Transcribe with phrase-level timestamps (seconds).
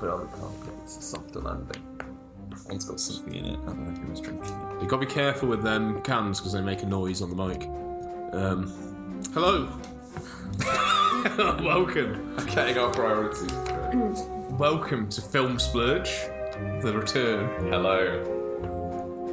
[0.00, 0.80] but I can't.
[0.82, 1.82] It's a softer landing.
[2.68, 3.58] One's got something in it.
[3.62, 4.82] I don't know who was drinking it.
[4.82, 7.36] You got to be careful with them cans because they make a noise on the
[7.36, 7.64] mic.
[8.32, 9.68] Um, hello.
[11.62, 12.36] Welcome.
[12.46, 13.50] Getting our priorities.
[14.58, 16.10] Welcome to Film Splurge,
[16.82, 17.70] the return.
[17.70, 18.32] Hello.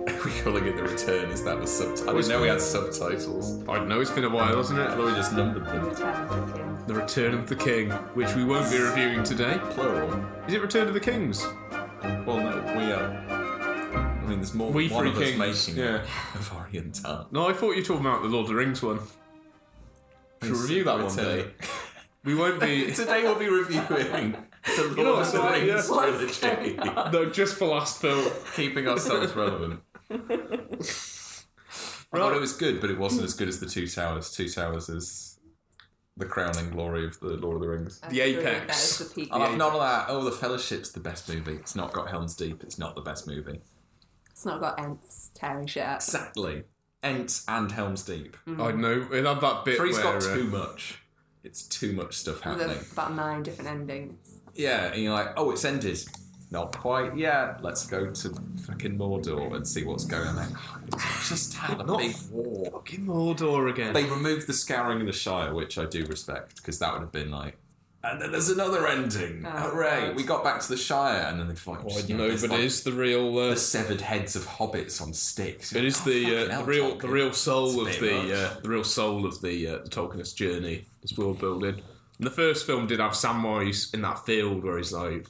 [0.07, 1.30] We're calling it the return.
[1.32, 2.09] Is that the subtitle?
[2.09, 3.68] I didn't know we had subtitles.
[3.68, 4.95] I know, it's been a while, hasn't I it?
[4.95, 6.73] thought we just numbered them.
[6.86, 9.57] The Return of the King, which we won't be reviewing today.
[9.69, 10.14] Plural.
[10.47, 11.41] Is it Return of the Kings?
[12.25, 13.07] Well, no, we are.
[13.29, 16.05] I mean, there's more We than one Three of us Kings, making yeah.
[16.36, 17.32] a variant art.
[17.32, 19.00] No, I thought you were talking about the Lord of the Rings one.
[20.41, 21.46] Should we review that one day?
[22.25, 22.91] We won't be.
[22.93, 25.89] Today we'll be reviewing the Lord know, of the so, Rings
[26.41, 26.55] yeah.
[26.82, 27.11] trilogy.
[27.13, 28.29] no, just for last film.
[28.57, 29.79] Keeping ourselves relevant.
[30.11, 30.18] I
[32.19, 34.30] thought it was good, but it wasn't as good as the Two Towers.
[34.31, 35.33] Two Towers is
[36.17, 38.00] the crowning glory of the Lord of the Rings.
[38.09, 38.67] The apex.
[38.67, 39.30] That is the peak.
[39.34, 40.06] And I've not that.
[40.09, 41.53] Oh, the Fellowship's the best movie.
[41.55, 42.64] It's not got Helm's Deep.
[42.64, 43.61] It's not the best movie.
[44.31, 45.97] It's not got Ents tearing shit up.
[45.97, 46.64] Exactly.
[47.02, 48.38] Ents and Helm's Deep.
[48.47, 49.08] I know.
[49.11, 50.20] It had that bit Three's where.
[50.20, 51.00] got uh, too much.
[51.44, 52.77] It's too much stuff With happening.
[52.94, 54.39] about nine different endings.
[54.53, 56.00] Yeah, and you're like, oh, it's ended.
[56.53, 57.63] Not quite yet.
[57.63, 58.29] Let's go to
[58.67, 60.35] fucking Mordor and see what's going on.
[60.35, 60.49] Like,
[61.27, 62.69] just had a Not big war.
[62.71, 63.93] Fucking Mordor again.
[63.93, 67.11] They removed the scouring of the Shire, which I do respect, because that would have
[67.11, 67.57] been like,
[68.03, 69.45] and then there's another ending.
[69.47, 70.07] Oh, Hooray!
[70.07, 70.15] God.
[70.15, 72.27] We got back to the Shire, and then they like, Why just, do you know,
[72.27, 73.39] there's, nobody like, is the real.
[73.39, 75.73] Uh, the severed heads of hobbits on sticks.
[75.73, 78.33] it is Oh, the uh, the hell, real the real soul of It's a the
[78.35, 81.81] uh, the real soul of the uh, the Tolkienist journey is world building.
[82.17, 85.25] And the first film did have Samwise in that field where he's like,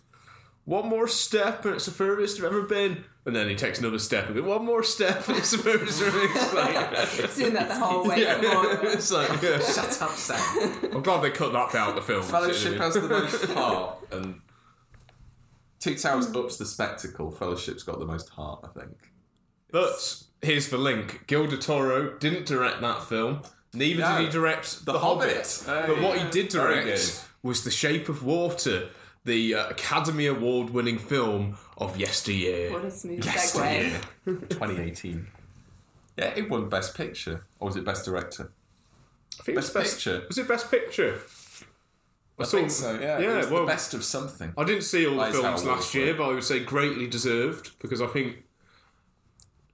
[0.65, 3.99] "One more step and it's the furthest I've ever been," and then he takes another
[3.99, 6.53] step and goes, "One more step and it's the furthest I've ever been." It's
[7.19, 8.39] like, Doing that the whole way yeah,
[8.83, 9.59] it's like, yeah.
[9.59, 10.79] Shut up, Sam.
[10.93, 12.23] I'm glad they cut that out of the film.
[12.23, 14.39] Fellowship has the most heart, and
[15.79, 17.29] Two Towers ups the spectacle.
[17.31, 18.95] Fellowship's got the most heart, I think.
[19.71, 23.41] But here's the link: Gil de Toro didn't direct that film.
[23.73, 24.17] Neither No.
[24.17, 25.63] did he direct The The, Hobbit.
[25.65, 25.87] Hobbit.
[25.87, 25.93] Hey.
[25.93, 28.89] but what he did direct was The Shape of Water,
[29.25, 32.71] the uh, Academy Award-winning film of yesteryear.
[32.73, 34.01] What a smooth Yesteryear.
[34.27, 34.49] segue.
[34.49, 35.27] 2018.
[36.17, 38.51] Yeah, it won Best Picture, or was it Best Director?
[39.39, 40.23] I think it was Best Picture.
[40.27, 41.19] Was it Best Picture?
[42.39, 42.99] I saw- think so.
[42.99, 44.53] Yeah, yeah, it was well- the best of something.
[44.57, 47.07] I didn't see all the That is films last year, but I would say greatly
[47.07, 48.43] deserved because I think.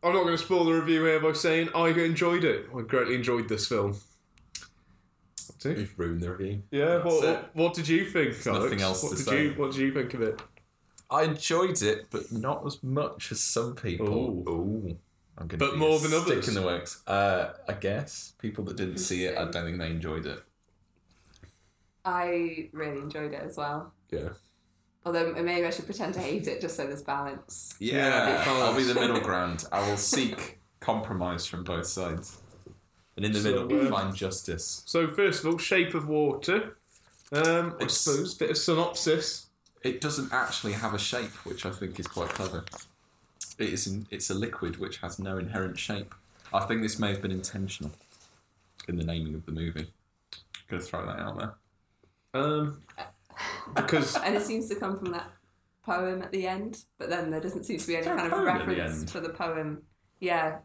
[0.01, 2.67] I'm not going to spoil the review here by saying I enjoyed it.
[2.73, 3.99] I greatly enjoyed this film.
[5.59, 5.73] See?
[5.73, 6.63] We've ruined the review.
[6.71, 7.27] Yeah, That's what, it.
[7.29, 8.45] what, what did you think, Alex?
[8.45, 9.43] nothing else what to did say.
[9.43, 10.41] you What did you think of it?
[11.11, 14.07] I enjoyed it, but not as much as some people.
[14.07, 14.49] Ooh.
[14.49, 14.97] Ooh.
[15.37, 16.47] I'm gonna But more a than stick others.
[16.47, 17.01] in the works.
[17.07, 20.41] Uh, I guess people that didn't see it, I don't think they enjoyed it.
[22.05, 23.93] I really enjoyed it as well.
[24.11, 24.29] Yeah.
[25.05, 27.75] Although maybe I should pretend to hate it just so there's balance.
[27.79, 29.65] Yeah, because- I'll be the middle ground.
[29.71, 32.37] I will seek compromise from both sides,
[33.19, 34.81] and in the So, middle, uh, find justice.
[34.85, 36.77] So first of all, Shape of Water.
[37.33, 39.47] Um, I It's- suppose bit of synopsis.
[39.83, 42.63] It doesn't actually have a shape, which I think is quite clever.
[43.57, 43.87] It is.
[43.87, 46.15] In, it's a liquid which has no inherent shape.
[46.53, 47.91] I think this may have been intentional
[48.87, 49.91] in the naming of the movie.
[50.69, 52.41] Gonna throw that out there.
[52.41, 52.81] Um,
[53.75, 55.29] because And it seems to come from that
[55.83, 58.47] poem at the end, but then there doesn't seem to be any kind of poem
[58.47, 59.83] at the reference for the poem.
[60.21, 60.59] Yeah,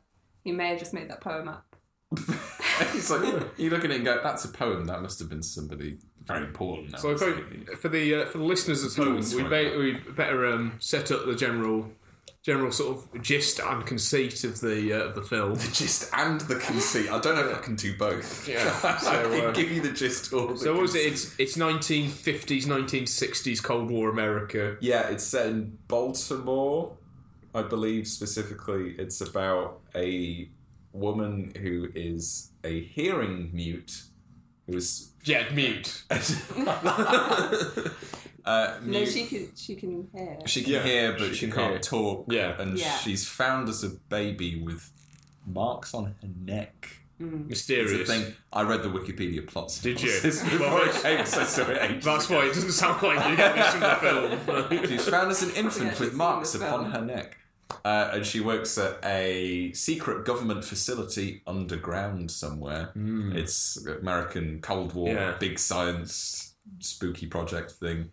[0.44, 1.73] he may have just made that poem up.
[2.94, 3.22] it's like
[3.56, 4.84] you look at it and go, "That's a poem.
[4.86, 8.44] That must have been somebody very important." So I think for the uh, for the
[8.44, 11.90] listeners at home, we, be, we better um, set up the general
[12.44, 15.54] general sort of gist and conceit of the uh, of the film.
[15.54, 17.10] the gist and the conceit.
[17.10, 18.46] I don't know if I can do both.
[18.46, 21.06] Yeah, I so, uh, give you the gist or the So what was it?
[21.06, 24.76] It's it's 1950s, 1960s Cold War America.
[24.80, 26.96] Yeah, it's set in Baltimore,
[27.54, 28.94] I believe specifically.
[28.98, 30.48] It's about a
[30.94, 34.04] woman who is a hearing mute,
[34.66, 36.02] who is Yeah, mute.
[38.44, 40.38] uh, No, she can she can hear.
[40.46, 41.80] She can Yeah, hear, but she she, can can't hear.
[41.80, 42.26] talk.
[42.30, 42.60] Yeah.
[42.60, 42.96] and Yeah.
[42.98, 44.90] she's found as a baby with
[45.46, 46.88] marks on her neck.
[47.20, 48.08] It's a Mysterious.
[48.10, 48.34] thing.
[48.52, 49.78] I read the Wikipedia plot.
[49.82, 50.10] Did you?
[50.10, 52.38] synopsis before Well, it came, so I saw it ages That's ago.
[52.38, 53.96] why it doesn't sound like you get this from the
[54.76, 54.86] film.
[54.88, 56.92] She's found as an infant Yeah, with she's marks seen the upon film.
[56.92, 57.36] her neck.
[57.84, 62.90] Uh, and she works at a secret government facility underground somewhere.
[62.96, 65.08] It's American Cold War.
[65.08, 65.36] Yeah.
[65.38, 68.10] big science, spooky project thing.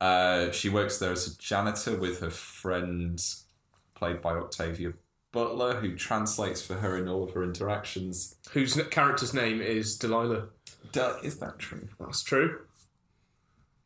[0.00, 3.20] Uh, she works there as a janitor with her friend,
[3.96, 4.92] played by Octavia
[5.32, 8.36] Butler, who translates for her in all of her interactions.
[8.52, 10.46] Whose n- character's name is Delilah.
[10.92, 11.88] Duh, is that true?
[12.00, 12.60] That's true.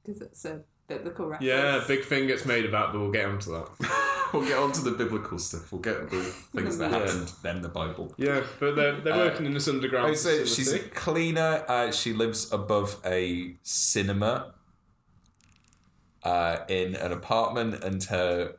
[0.04, 1.48] Because it's a biblical reference.
[1.48, 3.68] Yeah, big thing gets made about, but we'll get onto that.
[4.32, 5.70] We'll get on to the biblical stuff.
[5.72, 6.22] We'll get the
[6.54, 6.98] things that Yeah.
[7.00, 8.14] happened, then the Bible.
[8.16, 11.64] Yeah, but they're, they're working in this underground Oh, so she's a cleaner.
[11.68, 14.54] Uh, she lives above a cinema
[16.22, 18.56] uh, in an apartment, and her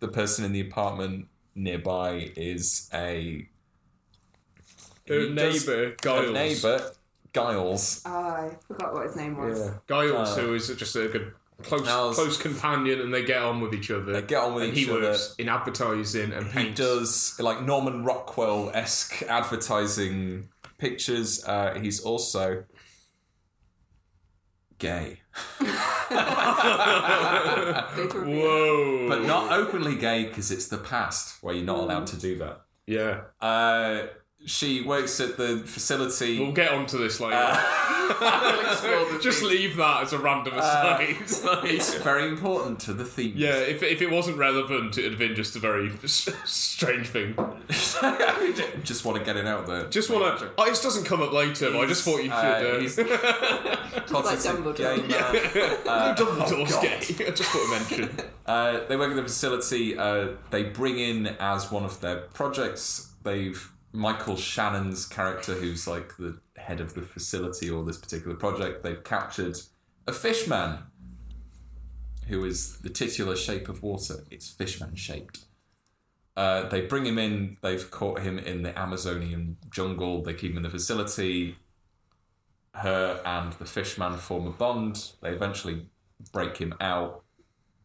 [0.00, 3.48] the person in the apartment nearby is a
[5.08, 6.32] Her he does- neighbour, a Giles.
[6.32, 6.90] neighbour,
[7.32, 8.02] Giles.
[8.06, 9.58] Oh, I forgot what his name was.
[9.58, 9.74] Yeah.
[9.88, 11.82] Giles, Uh, who is just a good close
[12.14, 14.12] close companion, and they get on with each other.
[14.12, 15.00] They get on with and each he other.
[15.02, 16.80] works in advertising and He paints.
[16.80, 20.48] does like Norman Rockwell esque advertising
[20.78, 21.44] pictures.
[21.44, 22.64] Uh, he's also
[24.78, 25.20] gay,
[27.84, 29.08] Whoa!
[29.08, 32.62] but not openly gay because it's the past where you're not allowed to do that.
[32.86, 34.08] Yeah, Uh,
[34.46, 36.38] she works at the facility.
[36.38, 37.36] we'll get onto this later.
[37.36, 41.00] Uh, just leave that as a random aside.
[41.00, 43.32] Like- it's very important to the theme.
[43.36, 47.34] yeah, if, if it wasn't relevant, it'd have been just a very s- strange thing.
[48.84, 49.86] just want to get it out there.
[49.88, 50.50] Just want to.
[50.58, 52.30] Oh, this doesn't come up later, but I just thought you should.
[52.32, 52.98] Uh, Uh, he's
[53.94, 54.76] Like closeted Dumbledore.
[54.76, 55.08] gay man.
[55.86, 56.96] no, Dumbledore's oh, gay.
[57.26, 58.20] I just thought to mention.
[58.46, 59.96] Uh, they work at the facility.
[59.96, 63.12] Uh, they bring in as one of their projects.
[63.22, 68.82] They've Michael Shannon's character, who's like the head of the facility or this particular project.
[68.82, 69.56] They've captured
[70.08, 70.78] a fishman,
[72.26, 74.24] who is the titular shape of water.
[74.32, 75.44] It's fishman shaped.
[76.36, 77.56] Uh, they bring him in.
[77.60, 80.22] They've caught him in the Amazonian jungle.
[80.22, 81.54] They keep him in the facility.
[82.74, 85.12] Her and the fishman form a bond.
[85.20, 85.86] They eventually
[86.32, 87.22] break him out.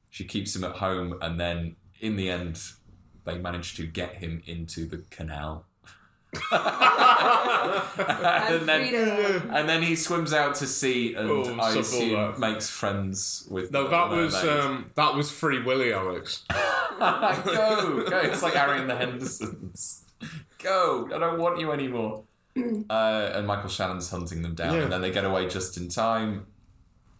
[0.10, 2.60] She keeps him at home, and then in the end,
[3.26, 5.68] they manage to get him into the canal.
[6.32, 12.40] And and, then, and then he swims out to sea and Oh, I assume that.
[12.40, 16.44] makes friends with No, that was um, that was Free Willy, Alex.
[16.50, 18.20] go, go.
[18.24, 20.06] It's like Harry and the Hendersons.
[20.62, 21.10] Go.
[21.14, 22.24] I don't want you anymore.
[22.90, 24.82] Uh, and Michael Shannon's hunting them down, Yeah.
[24.82, 26.48] and then they get away just in time.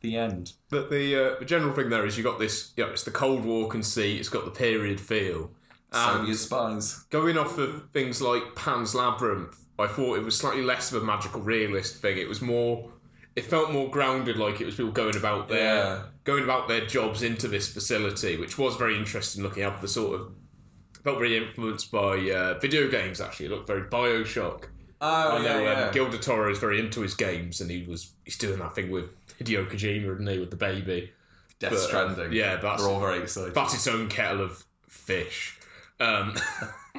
[0.02, 0.54] The end.
[0.70, 2.74] But the uh, the general thing there is you got this.
[2.76, 4.20] You know, it's the Cold War conceit.
[4.20, 5.52] It's got the period feel.
[5.92, 7.00] And Soviet spies.
[7.10, 11.06] going off of things like Pan's Labyrinth, I thought it was slightly less of a
[11.06, 12.18] magical realist thing.
[12.18, 12.92] It was more.
[13.36, 16.04] It felt more grounded, like it was people going about their Yeah.
[16.26, 19.42] going about their jobs into this facility, which was very interesting.
[19.44, 20.32] Looking at the sort of
[21.04, 23.22] felt very influenced by uh, video games.
[23.22, 24.66] Actually, it looked very Bioshock.
[25.02, 28.12] Oh, I know yeah, um, Gilda Toro is very into his games, and he was
[28.26, 29.10] he's doing that thing with
[29.40, 31.14] Hideo Kojima, isn't he, with the baby?
[31.60, 32.34] Death but, uh, Stranding.
[32.34, 33.54] yeah, that's- We're all very excited.
[33.54, 35.56] That's its own kettle of fish.
[36.00, 36.34] Um,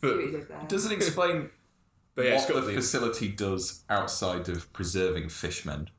[0.00, 0.60] but, what you did there.
[0.68, 1.50] Does it explain
[2.14, 5.90] but yeah, it's what got the the, facility does outside of preserving fishmen?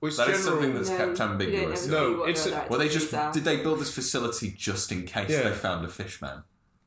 [0.00, 1.86] well, it's That is general- something that's No, kept you don't ambiguous.
[1.86, 3.32] ever No, what it's their a- Well, they activities just are.
[3.32, 5.42] did they build this facility just in case Yeah.
[5.48, 6.42] they found a fishman?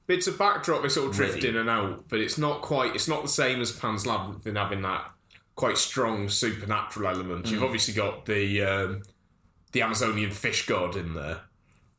[0.08, 0.82] It's a backdrop.
[0.82, 1.50] They sort of drift Really?
[1.50, 2.96] in and out, but it's not quite.
[2.96, 5.12] It's not the same as Pan's Labyrinth in having that
[5.56, 7.46] quite strong supernatural element.
[7.46, 7.52] Mm.
[7.52, 9.04] You've obviously got the um,
[9.72, 11.42] the Amazonian fish god in there,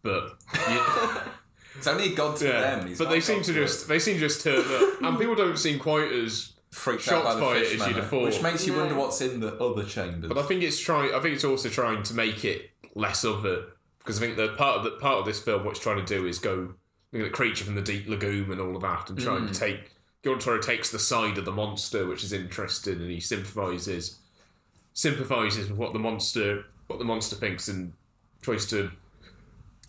[0.02, 0.36] but
[0.68, 0.84] you,
[1.76, 2.88] It's only a god to yeah, them.
[2.88, 5.58] He's but they seem to to just they seem just turn up, and people don't
[5.58, 6.52] seem quite as.
[6.70, 8.24] freaked shocked out by by the it as you'd have thought.
[8.24, 8.80] which makes you No.
[8.80, 10.28] wonder what's in the other chambers.
[10.28, 11.14] But I think it's trying.
[11.14, 13.66] I think it's also trying to make it less of a
[13.98, 16.04] because I think the part of the part of this film, what it's trying to
[16.04, 16.74] do is go
[17.12, 19.52] look at the creature from the deep lagoon and all of that, and trying mm.
[19.52, 19.92] to take.
[20.22, 24.20] Gilda Toro takes the side of the monster, which is interesting, and he sympathizes
[24.94, 27.92] sympathizes with what the monster what the monster thinks and
[28.42, 28.90] tries to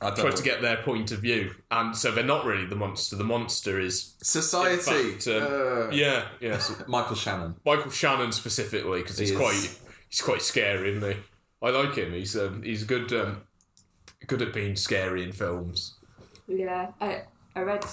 [0.04, 0.38] I don't tries know.
[0.38, 1.56] to get their point of view.
[1.72, 3.16] And so they're not really the monster.
[3.16, 5.12] The monster is society.
[5.14, 6.58] fact, um, Uh, yeah, yeah.
[6.58, 7.56] so Michael Shannon.
[7.66, 9.80] Michael Shannon specifically because he's He quite
[10.10, 11.18] he's quite scary, isn't he?
[11.62, 12.14] I like him.
[12.14, 13.42] He's um, he's good um,
[14.28, 15.98] good at being scary in films.
[16.48, 17.24] Yeah, I
[17.56, 17.86] I read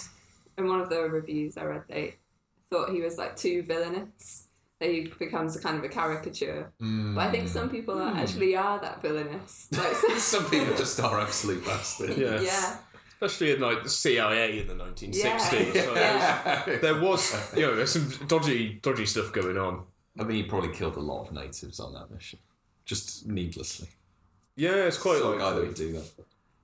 [0.59, 2.17] in one of the reviews I read they
[2.71, 4.49] thought he was like too villainous.
[4.81, 6.73] That he becomes a kind of a caricature.
[6.81, 7.15] Hmm.
[7.15, 8.19] But I think some people are, hmm.
[8.19, 9.69] actually are that villainous.
[9.77, 12.17] Like, Some people just are absolute bastards.
[12.17, 12.43] Yes.
[12.43, 12.77] yeah,
[13.21, 15.75] especially in like the CIA in the nineteen sixties.
[15.75, 15.95] Yeah.
[15.95, 16.79] Yeah.
[16.81, 19.85] There was you know there's some dodgy dodgy stuff going on.
[20.19, 22.41] I think he probably killed a lot of natives on that mission,
[22.85, 23.89] just needlessly.
[24.57, 26.11] Yeah, it's quite Sort of like guy that would do that.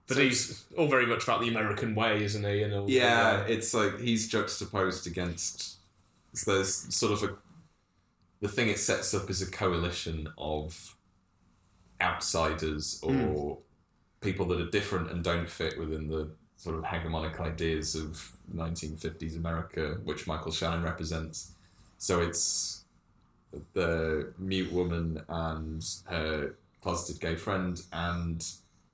[0.09, 2.63] But he's all very much about the American way, isn't he?
[2.63, 5.79] And all Yeah, it's like he's juxtaposed against.
[6.35, 7.37] So there's sort of a.
[8.40, 10.97] The thing it sets up is a coalition of
[12.00, 13.52] outsiders or hmm.
[14.21, 19.37] people that are different and don't fit within the sort of hegemonic ideas of 1950s
[19.37, 21.52] America, which Michael Shannon represents.
[21.99, 22.85] So it's
[23.73, 28.45] the mute woman and her closeted gay friend, and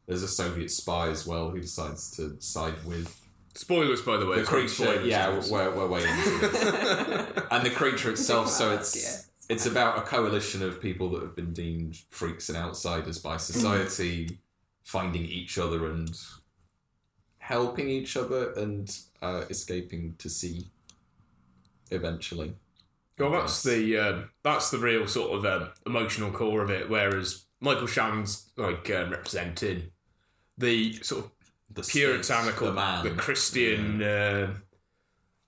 [0.07, 3.19] there's a Soviet spy as well who decides to side with
[3.55, 4.41] Spoilers, by the way.
[4.41, 4.69] the creature.
[4.69, 7.45] spoilers, Yeah, we're, we're way into it.
[7.51, 8.49] and the creature itself.
[8.49, 8.73] So Yeah.
[8.75, 13.19] Oh, it's it's about a coalition of people that have been deemed freaks and outsiders
[13.19, 14.39] by society,
[14.85, 16.19] finding each other and
[17.39, 20.69] helping each other and uh, escaping to sea.
[21.91, 22.55] Eventually,
[23.19, 26.89] Well, that's the um, that's the real sort of um, emotional core of it.
[26.89, 29.91] Whereas Michael Shannon's like um, representing
[30.57, 31.31] the sort of
[31.71, 34.55] the puritanical, the man, the Christian uh,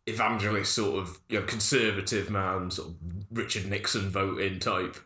[0.06, 2.94] evangelist, sort of you know, conservative man, sort of
[3.30, 4.96] Richard Nixon voting type.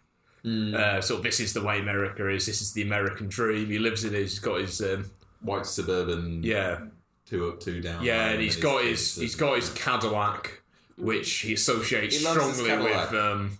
[0.44, 0.74] Mm.
[0.74, 2.46] Uh, sort of this is the way America is.
[2.46, 3.66] This is the American dream.
[3.66, 4.20] He lives in it.
[4.20, 5.10] He's got his um,
[5.42, 6.80] white suburban, yeah,
[7.26, 8.02] two up, two down.
[8.02, 10.62] yeah, and he's got his he's got his Cadillac,
[10.96, 13.58] which he associates He strongly with um,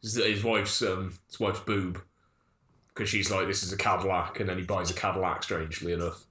[0.00, 2.00] his, his wife's um, his wife's boob,
[2.88, 5.42] because she's like, this is a Cadillac, and then he buys a Cadillac.
[5.42, 6.24] Strangely enough,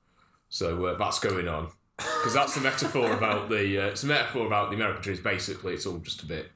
[0.48, 4.46] so uh, that's going on because that's the metaphor about the uh, it's a metaphor
[4.48, 5.20] about the American dreams.
[5.20, 6.51] Basically, it's all just a bit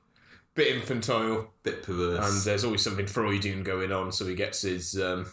[0.55, 2.25] bit infantile, bit perverse.
[2.31, 4.11] and there's always something Freudian going on.
[4.11, 4.99] So he gets his.
[4.99, 5.27] Um,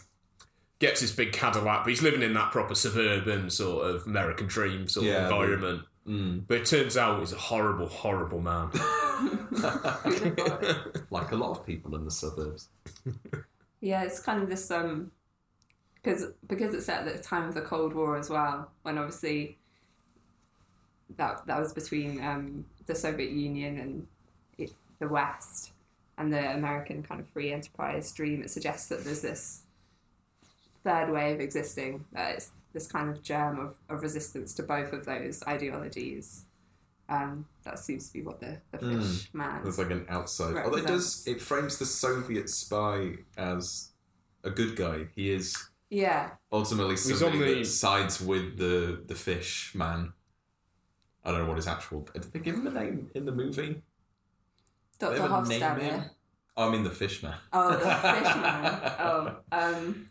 [0.79, 4.87] Gets his big Cadillac, but he's living in that proper suburban sort of American dream
[4.87, 5.83] sort Yeah, of environment.
[6.07, 6.45] Mm.
[6.47, 8.71] But it turns out he's a horrible, horrible man.
[11.11, 12.69] like a lot of people in the suburbs.
[13.79, 15.11] Yeah, it's kind of this um,
[15.95, 19.59] because because it's set at the time of the Cold War as well, when obviously
[21.17, 24.07] that that was between um, the Soviet Union and
[24.57, 25.71] it, the West
[26.17, 28.41] and the American kind of free enterprise dream.
[28.43, 29.61] It suggests that there's this
[30.83, 32.05] third way of existing.
[32.13, 36.45] That it's this kind of germ of, of resistance to both of those ideologies.
[37.09, 39.01] Um, that seems to be what the, the Mm.
[39.03, 39.63] fish man.
[39.63, 40.55] There's like an outside.
[40.57, 43.89] Although it does, it frames the Soviet spy as
[44.45, 45.07] a good guy.
[45.15, 45.55] He is
[45.89, 50.13] Yeah, ultimately He's somebody the- that sides with the the fish man.
[51.23, 52.07] I don't know what his actual.
[52.13, 53.81] Did they give him a name in the movie?
[54.99, 55.15] Dr.
[55.17, 56.09] They ever name Hofstadter.
[56.57, 57.35] Oh, I mean the fish man.
[57.53, 58.91] Oh, the fish man.
[58.99, 60.07] Oh, um,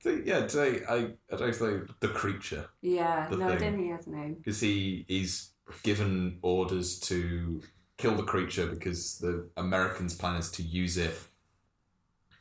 [0.00, 0.96] So, yeah, today I
[1.32, 3.28] I don't know the creature yeah.
[3.28, 3.78] The no, I didn't.
[3.82, 4.34] He has a name.
[4.34, 5.50] because he he's
[5.82, 7.62] given orders to
[7.96, 11.14] kill the creature because the Americans' plan is to use it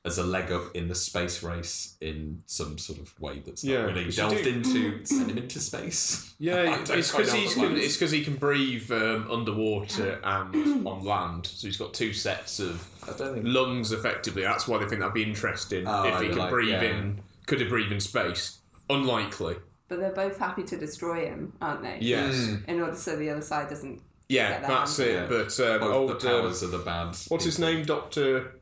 [0.05, 3.83] as a leg up in the space race in some sort of way that's Yeah,
[3.83, 5.05] not really 'cause you delved into.
[5.05, 6.29] Send him into space.
[6.39, 10.53] Yeah, it's because he's can, it's because he can breathe um, underwater and
[10.87, 11.45] on land.
[11.47, 13.43] So he's got two sets of think.
[13.45, 14.41] lungs, effectively.
[14.41, 16.81] That's why they think that'd be interesting Oh, if he I can like- breathe yeah.
[16.83, 17.21] in.
[17.45, 18.59] Could he breathe in space?
[18.89, 19.55] Unlikely.
[19.87, 21.99] But they're both happy to destroy him, aren't they?
[22.01, 22.35] Yes.
[22.35, 22.67] Mm.
[22.67, 24.01] In order so the other side doesn't.
[24.27, 25.09] Yeah, Get that that's hand.
[25.09, 25.13] it.
[25.13, 25.27] Yeah.
[25.27, 27.15] But um, Both old, the um, powers are the bad.
[27.29, 27.85] what's his name?
[27.85, 28.59] Doctor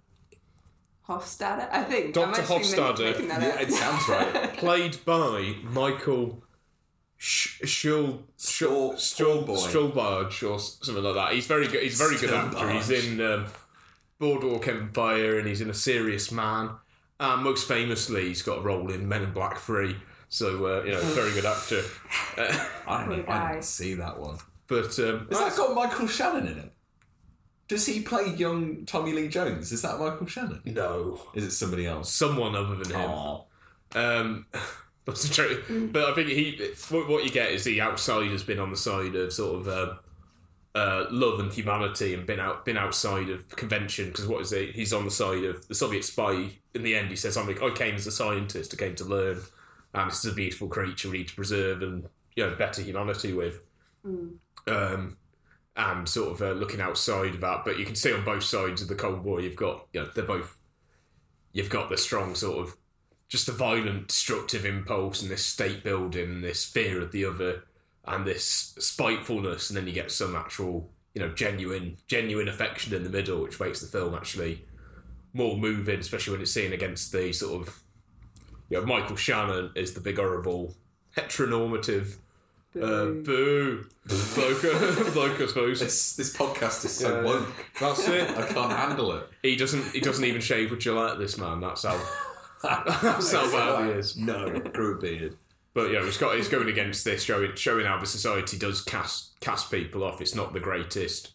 [1.08, 2.13] Hofstadter, I think.
[2.13, 2.27] Dr.
[2.27, 3.27] I'm actually make- Hofstadter.
[3.27, 4.53] Yeah, it sounds right.
[4.58, 6.43] played by Michael
[7.17, 10.43] Sh- Schul Stroll- Strollboy.
[10.43, 11.34] Or something like that.
[11.34, 11.84] He's very good.
[11.84, 12.70] He's very good actor.
[12.72, 13.12] He's Strollbarge.
[13.13, 13.46] in um,
[14.20, 16.70] Boardwalk Empire and he's in A Serious Man.
[17.20, 19.98] And most famously, he's got a role in Men in Black Three.
[20.29, 21.81] So uh, you know, very good actor.
[22.38, 22.48] Uh,
[22.88, 23.29] I, Poor didn't.
[23.29, 24.38] I didn't see that one.
[24.67, 26.74] but um, Has that got Michael Shannon in it?
[27.71, 29.71] Does he play young Tommy Lee Jones?
[29.71, 30.61] Is that Michael Shannon?
[30.65, 32.11] no, Is it somebody else?
[32.11, 33.09] someone other than him.
[33.09, 33.41] Aw.
[33.95, 34.45] Um,
[35.05, 35.89] that's true.
[35.89, 38.75] But I think he what, what you get is the outside has been on the
[38.77, 39.93] side of sort of uh,
[40.77, 44.75] uh, love and humanity and been out been outside of convention because what is it?
[44.75, 46.49] He's on the side of the Soviet spy.
[46.73, 48.73] In the end, he says, "I'm like, I came as a scientist.
[48.73, 49.39] I came to learn,
[49.93, 53.31] and this is a beautiful creature we need to preserve and you know better humanity
[53.31, 53.63] with."
[54.67, 55.15] Um,
[55.75, 58.81] and sort of uh, looking outside of that, but you can see on both sides
[58.81, 60.57] of the Cold War, you've got you know they're both
[61.53, 62.77] you've got the strong sort of
[63.31, 67.63] just the violent, destructive impulse and this state building this fear of the other
[68.05, 73.03] and this spitefulness, and then you get some actual, you know, genuine, genuine affection in
[73.03, 74.65] the middle, which makes the film actually
[75.33, 77.79] more moving, especially when it's seen against the sort of,
[78.69, 80.75] you know, Michael Shannon is the big horrible
[81.15, 82.15] heteronormative
[82.75, 83.23] uh, Boo.
[83.23, 83.85] boo
[84.35, 85.79] bloke, bloke I suppose.
[85.79, 87.25] This this podcast is so Yeah.
[87.25, 87.53] woke.
[87.79, 88.29] That's it.
[88.37, 89.27] I can't handle it.
[89.43, 89.91] He doesn't.
[89.93, 91.17] He doesn't even shave with Gillette.
[91.19, 91.59] This man.
[91.59, 91.99] That's how.
[93.01, 94.15] That's how bad he is.
[94.15, 95.35] No, grew a beard.
[95.73, 99.39] But yeah, he's got he's going against this, showing showing how the society does cast
[99.39, 100.21] cast people off.
[100.21, 101.33] It's not the greatest,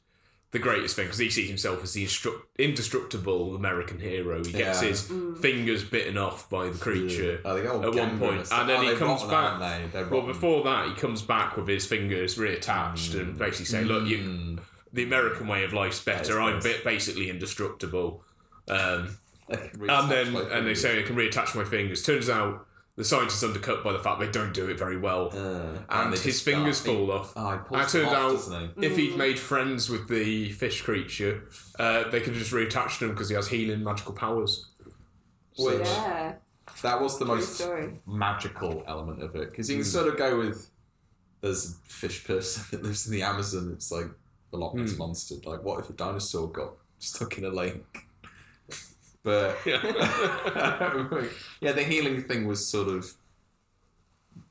[0.53, 4.43] the greatest thing because he sees himself as the instru- indestructible American hero.
[4.45, 4.89] He gets Yeah.
[4.89, 5.37] his mm.
[5.39, 9.23] fingers bitten off by the creature Oh, at one point, and then oh, he comes
[9.25, 9.61] back.
[9.61, 10.05] aren't they?
[10.05, 14.59] Well, before that, he comes back with his fingers reattached and basically saying, "Look, you,
[14.93, 16.41] the American way of life's better.
[16.41, 18.23] I'm Yes, ba- basically indestructible."
[18.69, 22.03] Um, and then and they say I can reattach my fingers.
[22.03, 25.29] Turns out the science is undercut by the fact they don't do it very well,
[25.33, 27.33] Uh, and they his fingers start- fall off.
[27.37, 28.87] Oh, he And it turned off, out he?
[28.87, 31.49] if he'd made friends with the fish creature,
[31.79, 34.71] uh, they could have just reattached him because he has healing magical powers.
[35.59, 36.35] Which yeah,
[36.83, 38.01] that was the true most story.
[38.07, 40.69] magical element of it because you can sort of go with
[41.41, 43.71] there's a fish person that lives in the Amazon.
[43.75, 44.07] It's like
[44.51, 44.99] the Loch Ness Mm.
[44.99, 45.35] monster.
[45.45, 48.06] Like, what if a dinosaur got stuck in a lake?
[49.27, 51.23] But Yeah.
[51.61, 53.05] yeah, the healing thing was sort of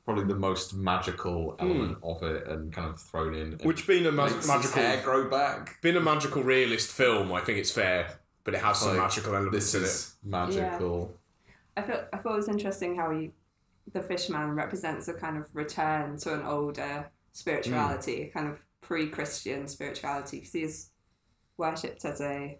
[0.04, 3.52] probably the most magical element of it, and kind of thrown in.
[3.52, 3.66] Hmm.
[3.66, 5.78] Which being a ma- makes his magical hair grow back.
[5.82, 9.72] being a magical realist film, I think it's fair, but it has some magical elements
[9.72, 9.84] This in it.
[9.86, 11.18] is magical.
[11.76, 13.32] I thought I thought it was interesting how he,
[13.92, 19.66] the fishman represents a kind of return to an older spirituality, a kind of pre-Christian
[19.68, 20.90] spirituality, because he is
[21.56, 22.58] worshipped as a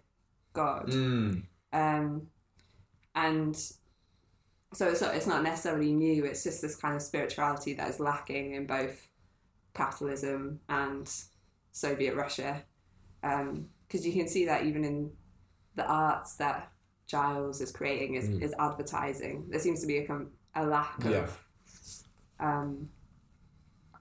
[0.53, 1.43] god, Mm.
[1.77, 2.27] Um,
[3.15, 3.55] and
[4.73, 6.25] so it's not it's not necessarily new.
[6.25, 9.07] It's just this kind of spirituality that is lacking in both
[9.73, 11.09] capitalism and
[11.71, 12.63] Soviet Russia,
[13.21, 15.11] because you can see that even in
[15.75, 16.71] the arts that
[17.07, 19.45] Giles is creating is, is advertising.
[19.49, 21.17] There seems to be a, com- a lack Yeah.
[21.23, 21.43] of
[22.39, 22.89] um,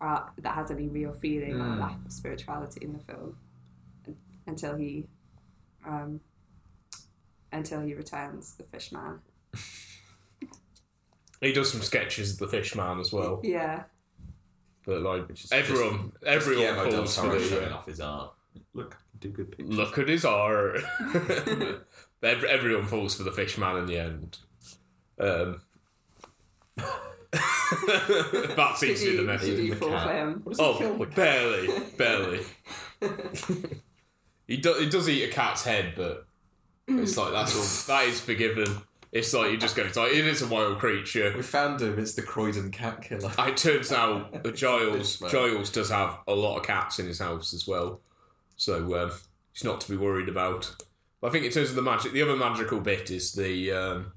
[0.01, 1.77] art that has any real feeling or Mm.
[1.77, 3.37] a lack of spirituality in the film
[4.47, 5.07] until he
[5.87, 6.21] um,
[7.53, 9.21] until he returns the fishman.
[11.41, 13.83] He does some sketches of the Fishman as well, Yeah,
[14.87, 17.45] but like Which is everyone, everyone Guillermo del falls for Toro the.
[17.47, 18.33] showing off his art.
[18.73, 19.77] Look, do good pictures.
[19.77, 20.81] Look at his art.
[22.23, 24.39] Ev- everyone falls for the Fishman in the end.
[25.21, 25.61] Um,
[28.57, 29.57] that seems to be the you, message.
[29.57, 30.07] did you the fall cat.
[30.07, 30.41] for him?
[30.43, 32.41] What does Oh, the barely, barely.
[34.47, 34.79] he does.
[34.81, 36.26] He does eat a cat's head, but
[36.89, 37.97] it's like that's all.
[37.97, 38.83] That is forgiven.
[39.13, 39.85] It's like you just go.
[39.85, 41.33] It's like it is a wild creature.
[41.35, 41.99] We found him.
[41.99, 43.33] It's the Croydon cat killer.
[43.39, 47.55] It turns out that Giles Giles does have a lot of cats in his house
[47.55, 48.01] as well,
[48.57, 49.13] so um,
[49.53, 50.75] he's not to be worried about.
[51.21, 54.13] But I think in terms of the magic, the other magical bit is the um,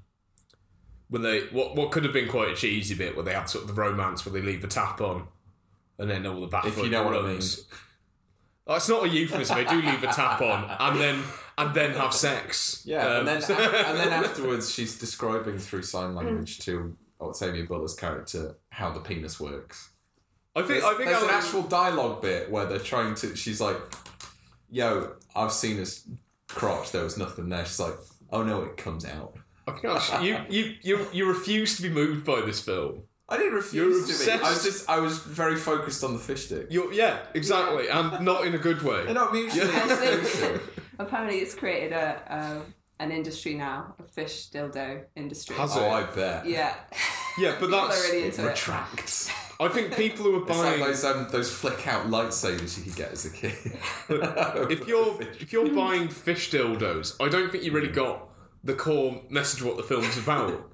[1.08, 3.64] when they what what could have been quite a cheesy bit where they had sort
[3.64, 5.28] of the romance where they leave the tap on,
[5.98, 7.64] and then all the back If you know what I runs.
[8.70, 9.56] Oh, it's not a euphemism.
[9.56, 11.22] They do leave the tap on and then
[11.58, 12.82] and then have sex.
[12.86, 13.42] Yeah, Um, and then
[13.84, 19.40] and then afterwards, she's describing through sign language to Octavia Butler's character how the penis
[19.40, 19.90] works.
[20.54, 23.34] I think There's, I think there's I an actual dialogue bit where they're trying to.
[23.34, 23.76] She's like,
[24.70, 26.06] "Yo, I've seen his
[26.46, 26.92] crotch.
[26.92, 27.94] There was nothing there." She's like,
[28.30, 29.34] "Oh no, it comes out."
[29.66, 33.02] I think I- you, you you you refuse to be moved by this film.
[33.30, 34.32] I didn't refuse to be.
[34.44, 34.88] I was just.
[34.90, 36.66] I was very focused on the fish stick.
[36.70, 39.04] You're, yeah, exactly, and not in a good way.
[39.04, 40.80] They're not mutually exclusive.
[40.98, 45.56] Apparently, it's created a, a an industry now, a fish dildo industry.
[45.56, 45.88] Has Oh, it?
[45.90, 46.46] I bet.
[46.46, 46.74] Yeah,
[47.38, 48.10] Yeah, but people are that's.
[48.10, 48.48] really into it.
[48.48, 49.30] Retracts.
[49.60, 50.80] I think people who are It's like buying.
[50.80, 53.54] those um, those flick out lightsabers you could get as a kid.
[54.08, 58.28] if you're if you're buying fish dildos, I don't think you really got
[58.64, 60.70] the core message of what the film's about.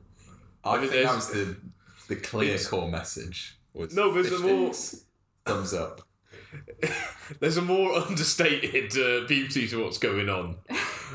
[0.64, 1.56] I mean, think that there's- was the
[2.08, 3.58] the clear core message.
[3.72, 4.72] was No, there's a more-
[5.44, 6.02] thumbs up.
[7.40, 10.56] There's a more understated uh, beauty to what's going on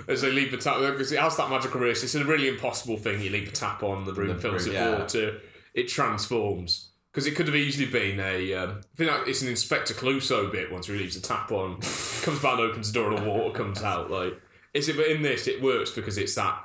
[0.07, 2.03] as they leave the tap because it has that magical race.
[2.03, 3.21] It's a really impossible thing.
[3.21, 4.99] You leave the tap on, the room The fills with yeah.
[4.99, 5.39] water,
[5.73, 6.89] it transforms.
[7.11, 8.53] Because it could have easily been a.
[8.53, 10.71] Um, I think it's an Inspector Clouseau bit.
[10.71, 11.75] Once he leaves the tap on,
[12.21, 14.09] comes back and opens the door, and the water comes out.
[14.09, 14.39] Like,
[14.73, 14.95] is it?
[14.95, 16.63] But in this, it works because it's that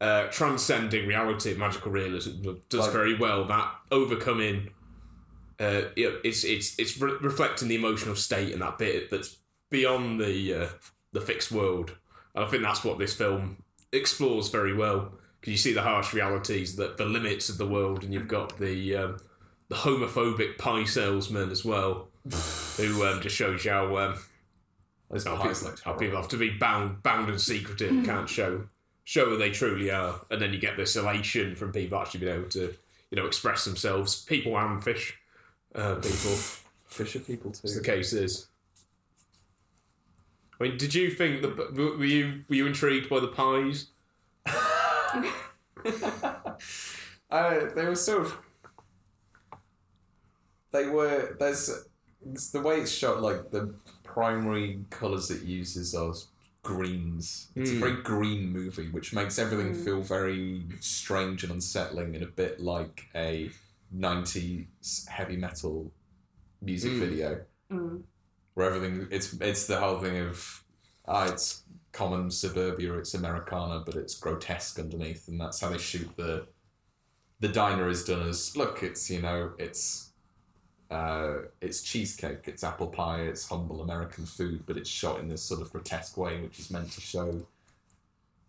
[0.00, 3.44] uh, transcending reality, magical realism does Like- very well.
[3.44, 4.70] That overcoming
[5.60, 9.36] uh, yeah, it's it's it's re- reflecting the emotional state in that bit that's
[9.70, 10.68] beyond the uh,
[11.12, 11.92] the fixed world,
[12.34, 15.12] and I think that's what this film explores very well.
[15.38, 18.58] Because you see the harsh realities, that the limits of the world, and you've got
[18.58, 19.18] the um,
[19.68, 22.08] the homophobic pie salesman as well,
[22.78, 24.14] who um, just shows you how um,
[25.26, 28.66] how, people, how people have to be bound bound and secretive, can't show
[29.04, 32.36] show who they truly are, and then you get this elation from people actually being
[32.36, 32.74] able to
[33.10, 35.18] you know express themselves, people and fish
[35.74, 36.36] uh, people.
[36.86, 37.60] Fisher people too.
[37.64, 38.48] as the case is.
[40.60, 43.86] I mean, did you think that were you were you intrigued by the pies?
[47.30, 48.38] Uh, they were sort of.
[50.72, 51.36] They were.
[51.38, 51.84] There's
[52.52, 53.22] the way it's shot.
[53.22, 56.12] Like the primary colours it uses are
[56.62, 57.48] greens.
[57.56, 57.80] It's a Hmm.
[57.80, 63.08] very green movie, which makes everything feel very strange and unsettling, and a bit like
[63.14, 63.50] a
[63.92, 65.92] '90s heavy metal
[66.60, 67.00] music Hmm.
[67.00, 68.02] video, Mm.
[68.54, 70.64] where everything it's it's the whole thing of.
[71.06, 76.08] ah, it's common suburbia, it's Americana, but it's grotesque underneath, and that's how they shoot
[76.16, 76.46] the.
[77.40, 78.82] The diner is done as look.
[78.82, 80.09] It's you know it's
[80.90, 85.42] uh, it's cheesecake, it's apple pie, it's humble American food, but it's shot in this
[85.42, 87.46] sort of grotesque way, which is meant to show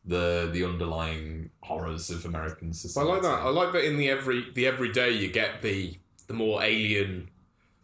[0.04, 3.10] the the underlying horrors of American society.
[3.10, 3.40] I like that.
[3.42, 7.30] I like that in the every the everyday you get the the more alien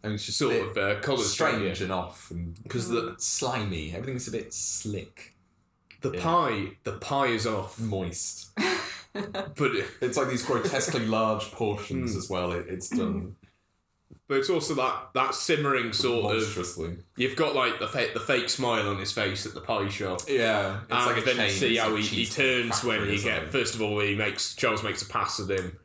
[0.02, 1.30] and it's just sort of uh, colours.
[1.32, 3.92] strange and off, because the slimy.
[3.94, 5.34] Everything's a bit slick,
[6.00, 6.22] the Yeah.
[6.22, 8.50] pie the pie is off, moist.
[9.12, 12.18] but It's like these grotesquely large portions Hmm.
[12.18, 12.52] as well.
[12.52, 13.36] It, it's done
[14.28, 16.42] but it's also that that simmering sort of.
[17.16, 20.20] You've got like the fake the fake smile on his face at the pie shop.
[20.28, 23.74] Yeah, it's and like then you see how he, he turns when you get first
[23.74, 25.78] of all he makes Charles makes a pass at him,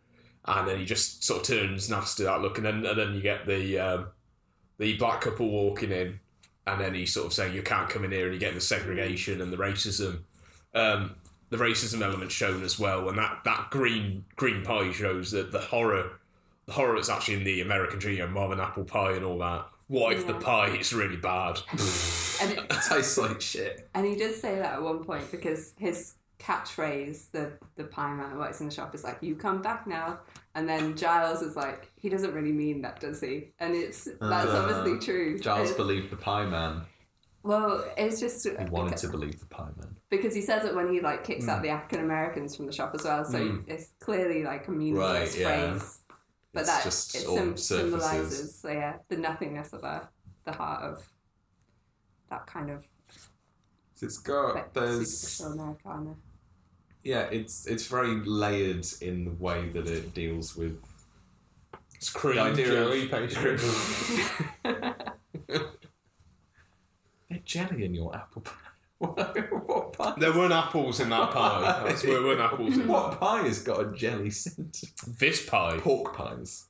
[0.46, 3.22] and then he just sort of turns nasty that look, and then and then you
[3.22, 4.08] get the um,
[4.78, 6.20] the black couple walking in,
[6.68, 8.62] and then he's sort of saying you can't come in here, and you get the
[8.62, 10.24] segregation and the racism,
[10.74, 11.16] um,
[11.50, 15.60] the racism element shown as well, and that that green green pie shows that the
[15.60, 16.20] horror,
[16.70, 19.38] horror that's actually in the American dream, you know, mom and apple pie and all
[19.40, 19.66] that.
[19.88, 21.60] What if the pie is really bad?
[22.42, 23.88] And, it, It tastes like shit.
[23.94, 28.32] and he did say that at one point because his catchphrase, the the pie man
[28.32, 30.20] who works in the shop, is like, "You come back now."
[30.56, 33.52] And then Giles is like, he doesn't really mean that, does he?
[33.60, 35.40] And it's that's Uh, obviously true.
[35.40, 36.82] Giles It's- believed the pie man.
[37.44, 39.96] well, it's just He wanted to believe the pie man.
[40.10, 41.52] because he says it when he like kicks Hmm.
[41.52, 43.24] out the African Americans from the shop as well.
[43.26, 43.64] So Mm.
[43.68, 45.70] it's clearly like a meaningless Right, yeah.
[45.78, 46.00] phrase.
[46.54, 50.02] But It's that just it sim- symbolizes so yeah, the nothingness of the,
[50.46, 51.10] the heart of
[52.30, 52.88] that kind of
[54.02, 56.16] It's got like, there's Americana.
[57.04, 60.80] yeah, it's it's very layered in the way that it deals with
[61.96, 63.58] It's cream the idea jelly of pastry.
[67.30, 68.63] There's jelly in your apple pie.
[69.08, 70.14] What pie?
[70.18, 71.84] There weren't apples in that pie.
[71.88, 73.20] That's there weren't apples in what that.
[73.20, 74.88] pie has got a jelly centre?
[75.20, 75.78] This pie.
[75.80, 76.66] Pork pies.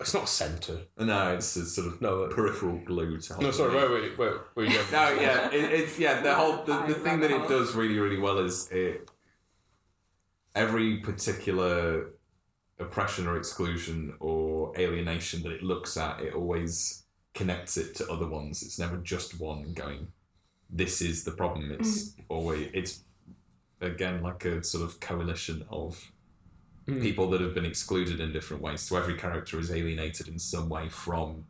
[0.00, 0.80] It's not centre.
[0.98, 3.76] No, it's a sort of No, uh, peripheral glue to No, it sorry.
[3.76, 3.92] in.
[3.92, 4.32] Wait, wait, wait.
[4.56, 4.84] wait yeah.
[4.90, 6.20] No, yeah, it, it's yeah.
[6.20, 9.08] The whole the, the thing that it does really really well is it
[10.56, 12.10] every particular
[12.80, 18.26] oppression or exclusion or alienation that it looks at, it always connects it to other
[18.28, 18.62] ones.
[18.62, 20.08] It's never just one going.
[20.70, 21.70] This is the problem.
[21.72, 23.00] It's always it's
[23.80, 26.10] again like a sort of coalition of
[26.86, 27.00] Mm.
[27.00, 28.82] people that have been excluded in different ways.
[28.82, 31.46] So every character is alienated in some way from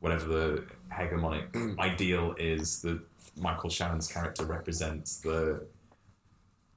[0.00, 1.78] whatever the hegemonic Mm.
[1.78, 2.98] ideal is that
[3.36, 5.66] Michael Shannon's character represents the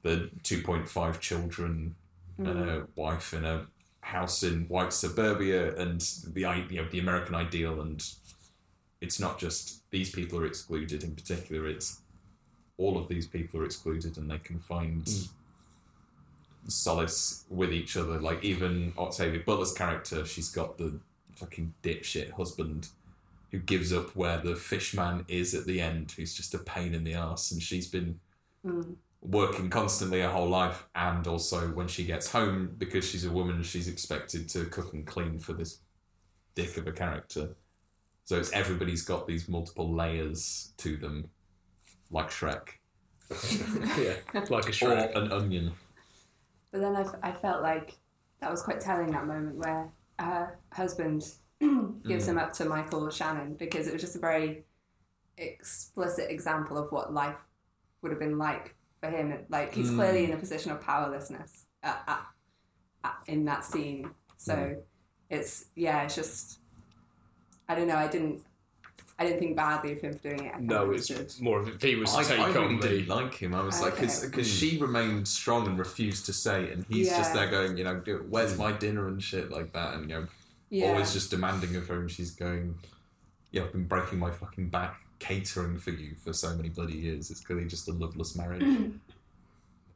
[0.03, 1.95] the 2.5 children
[2.37, 3.67] and a wife in a
[4.01, 8.03] house in white suburbia and the i- you know the American ideal and
[9.01, 12.01] it's not just these people are excluded in particular it's
[12.77, 15.29] all of these people are excluded and they can find Mm.
[16.67, 20.99] solace with each other like even Octavia Butler's character she's got the
[21.35, 22.89] fucking dipshit husband
[23.51, 27.03] who gives up where the fishman is at the end who's just a pain in
[27.05, 28.19] the ass and she's been
[28.65, 28.95] Mm.
[29.21, 33.61] working constantly her whole life and also when she gets home because she's a woman
[33.63, 35.79] she's expected to cook and clean for this
[36.55, 37.55] dick of a character
[38.27, 41.29] so it's everybody's got these multiple layers to them
[42.11, 42.67] like shrek
[43.29, 44.13] yeah,
[44.49, 44.83] like a Shrek.
[44.83, 45.15] or Shrek.
[45.15, 45.71] an onion
[46.71, 47.97] But then I, f- I felt like
[48.41, 51.23] that was quite telling that moment where her husband
[51.59, 52.29] gives Mm.
[52.29, 54.63] him up to Michael Shannon because it was just a very
[55.37, 57.37] explicit example of what life
[58.01, 59.33] would have been like for him.
[59.49, 59.95] Like he's Mm.
[59.95, 62.25] clearly in a position of powerlessness at, at,
[63.03, 64.11] at, in that scene.
[64.37, 64.81] So Mm.
[65.29, 66.59] it's yeah, it's just
[67.69, 67.97] I don't know.
[67.97, 68.41] I didn't
[69.19, 70.53] I didn't think badly of him for doing it.
[70.55, 71.43] I No, of it's understood.
[71.43, 72.87] more of if he was to I, take I really on the.
[72.87, 73.55] didn't like him.
[73.55, 74.43] I was oh, like, because Okay.
[74.43, 74.83] she hmm.
[74.83, 77.95] remained strong and refused to say, it, and he's just there going, you know,
[78.29, 78.59] where's hmm.
[78.59, 80.27] my dinner and shit like that, and you know,
[80.69, 80.89] yeah.
[80.89, 82.75] always just demanding of her, and she's going,
[83.51, 87.31] yeah, I've been breaking my fucking back catering for you for so many bloody years.
[87.31, 88.63] It's clearly just a loveless marriage.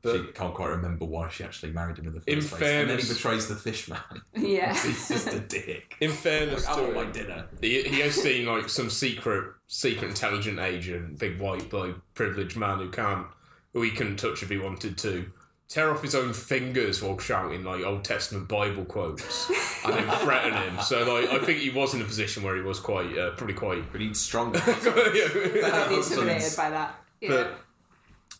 [0.02, 2.62] But- she can't quite remember why she actually married him in the first In place.
[2.72, 4.00] and then he betrays the fishman.
[4.36, 4.74] yeah.
[4.74, 5.96] he's just a dick.
[6.00, 7.48] In fairness Like, I want my dinner.
[7.62, 12.80] he, he has seen like some secret, secret intelligent agent, big white boy, privileged man
[12.80, 13.28] who can't,
[13.74, 15.32] who he couldn't touch if he wanted to.
[15.70, 19.50] Tear off his own fingers while shouting like Old Testament Bible quotes
[19.86, 20.82] and then threaten him.
[20.82, 23.54] So like, I think he was in a position where he was quite, uh, probably
[23.54, 23.90] quite.
[23.90, 24.60] But he's stronger.
[24.60, 26.12] Quite husbands.
[26.12, 26.96] intimidated by that.
[27.22, 27.30] Yeah.
[27.30, 27.60] But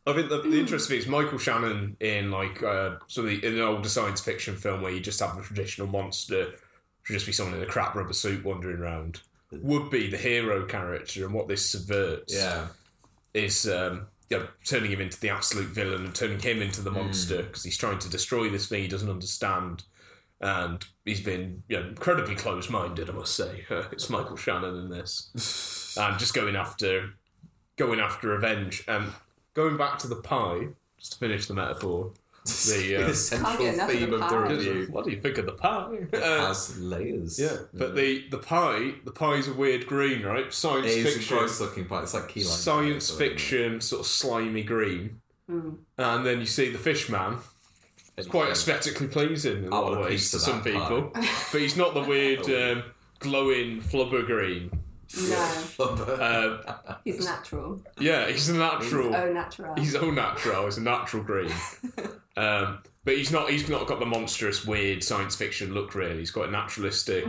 [0.08, 3.56] I think the, the interesting thing is Michael Shannon in like uh, so the, in
[3.56, 6.54] an older science fiction film where you just have the traditional monster,
[7.04, 10.66] should just be someone in a crap rubber suit wandering around, would be the hero
[10.66, 12.68] character, and what this subverts yeah.
[13.34, 16.90] is um, you know, turning him into the absolute villain and turning him into the
[16.90, 19.84] monster because he's trying to destroy this thing he doesn't understand.
[20.40, 23.66] And he's been you know, incredibly close-minded, I must say.
[23.70, 27.12] Uh, it's Michael Shannon in this, and just going after,
[27.76, 29.12] going after revenge, and
[29.54, 30.68] going back to the pie.
[30.98, 32.12] Just to finish the metaphor,
[32.46, 34.52] the uh, the central get enough of theme the of the pie.
[34.52, 35.88] review what do you think of the pie?
[36.12, 37.40] it Uh, has layers.
[37.40, 40.54] yeah, but the the pie, the pie's a weird green, right?
[40.54, 42.04] Science it is a fiction, gross looking pie.
[42.04, 43.30] It's like key lime science something.
[43.30, 45.22] fiction, sort of slimy green.
[45.48, 47.38] And then you see the fish man.
[48.18, 51.62] It's quite aesthetically pleasing in a I lot of ways to some that people, but
[51.62, 52.42] he's not the weird
[52.78, 52.84] um,
[53.20, 54.70] glowing flubber green.
[55.18, 57.82] No, Uh, he's natural.
[58.00, 59.16] yeah, he's a natural.
[59.16, 59.76] Oh, natural.
[59.76, 60.66] He's all natural.
[60.66, 61.52] He's a natural green.
[62.38, 63.50] Um, but he's not.
[63.50, 65.94] He's not got the monstrous, weird science fiction look.
[65.94, 67.26] Really, he's quite naturalistic.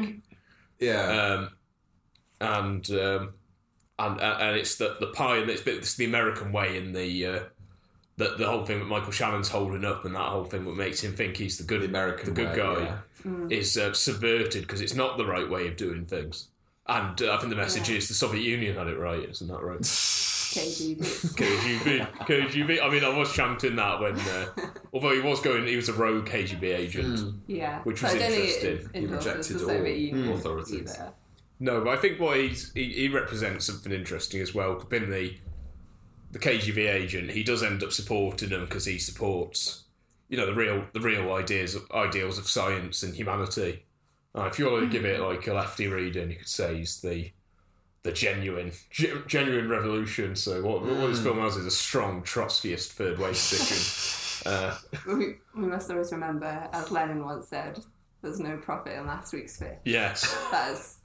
[0.78, 1.08] Yeah.
[1.08, 1.50] um,
[2.40, 3.34] and um,
[3.98, 7.26] and uh, and it's the the pie, and it's, it's the American way in the.
[7.26, 7.40] Uh,
[8.18, 11.02] the, the whole thing that Michael Shannon's holding up and that whole thing that makes
[11.02, 13.46] him think he's the good the American the good way, guy yeah.
[13.48, 16.48] is uh, subverted because it's not the right way of doing things.
[16.86, 17.96] And uh, I think the message Yeah.
[17.96, 19.80] is the Soviet Union had it right, isn't that right?
[20.52, 20.98] KGB.
[21.34, 22.82] KGB, KGB.
[22.82, 24.46] I mean, I was chanting that when, uh,
[24.92, 27.34] although he was going, he was a rogue KGB agent.
[27.46, 27.80] Yeah.
[27.84, 28.88] Which was I interesting.
[28.92, 30.90] He rejected the Soviet all Union authorities.
[30.98, 31.12] either.
[31.60, 34.84] No, but I think what he's he, he represents something interesting as well.
[34.90, 35.36] Being the
[36.32, 39.84] the KGB agent, he does end up supporting them because he supports,
[40.28, 43.84] you know, the real the real ideas ideals of science and humanity.
[44.34, 47.00] Uh, if you want to give it like a lefty reading, you could say he's
[47.00, 47.30] the
[48.02, 50.34] the genuine ge- genuine revolution.
[50.34, 54.50] So what, what this film has is a strong Trotskyist third way position.
[54.52, 57.78] Uh, We, we must always remember, as Lenin once said,
[58.22, 59.78] there's no profit in last week's fish.
[59.84, 60.98] yes, That is.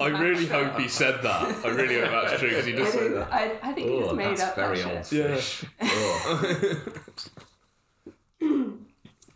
[0.00, 1.64] I really hope he said that.
[1.64, 3.32] I really hope that's true because he I, does say do, that.
[3.32, 5.18] I, I think he Oh, just made that's up very that old shit.
[5.26, 5.36] Yeah.
[5.36, 5.64] fish.
[5.82, 6.84] Oh.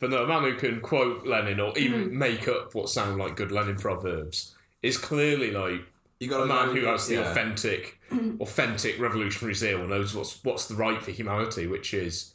[0.05, 2.19] But no, a man who can quote Lenin or even hmm.
[2.19, 5.81] make up what sound like good Lenin proverbs is clearly like
[6.21, 7.31] You got a man who has the yeah.
[7.31, 8.37] authentic, hmm.
[8.39, 12.35] authentic revolutionary zeal, knows what's what's the right for humanity, which is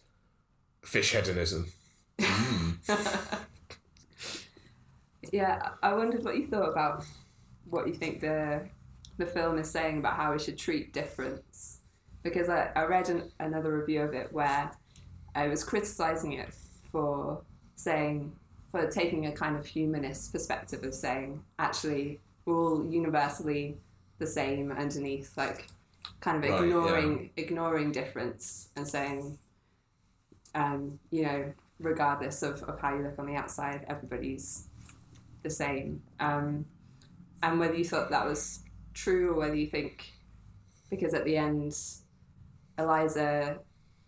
[0.84, 1.72] fish hedonism.
[2.20, 2.72] Hmm.
[5.32, 7.04] Yeah, I wondered what you thought about
[7.66, 8.68] what you think the
[9.20, 11.82] the film is saying about how we should treat difference.
[12.24, 14.72] Because I, I read an, another review of it where
[15.36, 16.52] I was criticizing it
[16.92, 17.44] for
[17.80, 18.34] saying,
[18.72, 23.78] for taking a kind of humanist perspective of saying, actually, we're all universally
[24.18, 25.68] the same underneath, like
[26.20, 29.38] kind of Right, ignoring ignoring difference and saying,
[30.54, 34.68] um, you know, regardless of, of how you look on the outside, everybody's
[35.44, 36.04] the same.
[36.20, 36.66] Um,
[37.42, 38.60] and whether you thought that was
[38.94, 40.12] true or whether you think,
[40.90, 41.74] because at the end,
[42.78, 43.60] Eliza,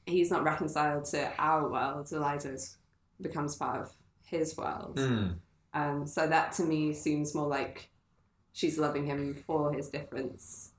[0.05, 2.57] he's not reconciled to our world, Eliza
[3.21, 3.91] becomes part of
[4.25, 4.97] his world.
[4.97, 5.35] Mm.
[5.73, 7.89] Um, so that to me seems more like
[8.53, 10.71] she's loving him for his difference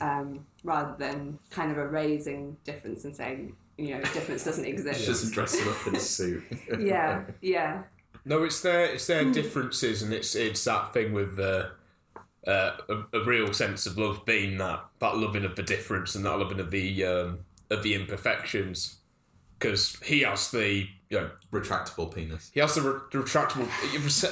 [0.00, 5.00] um, rather than kind of erasing difference and saying, you know, difference doesn't exist.
[5.00, 5.34] She exist.
[5.34, 6.44] doesn't dress him up in a suit.
[6.80, 7.82] yeah, yeah.
[8.24, 11.68] No, it's their it's their differences, and it's it's that thing with uh,
[12.46, 16.24] uh, a, a real sense of love being that that loving of the difference and
[16.24, 18.96] that loving of the um, of the imperfections.
[19.64, 22.50] Because he has the you know Retractable penis.
[22.52, 23.68] he has the re- retractable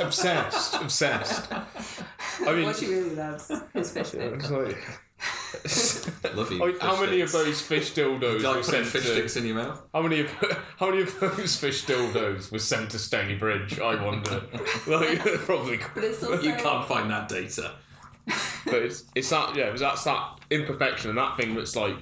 [0.01, 1.53] obsessed obsessed.
[1.53, 4.51] I mean, what she really loves is fish it's sticks.
[4.51, 6.59] like, Love you.
[6.59, 9.03] like, how fish many of those fish dildos Do you were like putting sent fish
[9.05, 9.13] to?
[9.13, 9.81] sticks in your mouth?
[9.95, 10.31] How many of
[10.79, 13.79] how many of those fish dildos were sent to Stony Bridge?
[13.79, 14.43] I wonder.
[14.87, 17.73] like probably, also, You can't find that data.
[18.67, 21.97] but it's it's that yeah, it was that's that imperfection and that thing that's like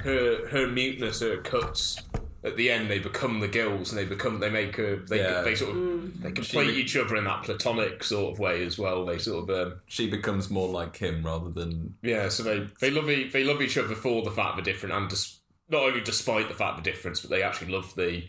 [0.00, 2.00] her her muteness, her cuts.
[2.42, 5.42] At the end, they become the gills, and they become they make a they Yeah.
[5.42, 6.22] they sort of Mm.
[6.22, 9.04] they complete each other in that platonic sort of way as well.
[9.04, 11.96] They sort of um, She becomes more like him rather than.
[12.02, 14.94] yeah, so they they love e- they love each other for the fact they're different,
[14.94, 18.24] and dis- not only despite the fact they're different, but they actually love the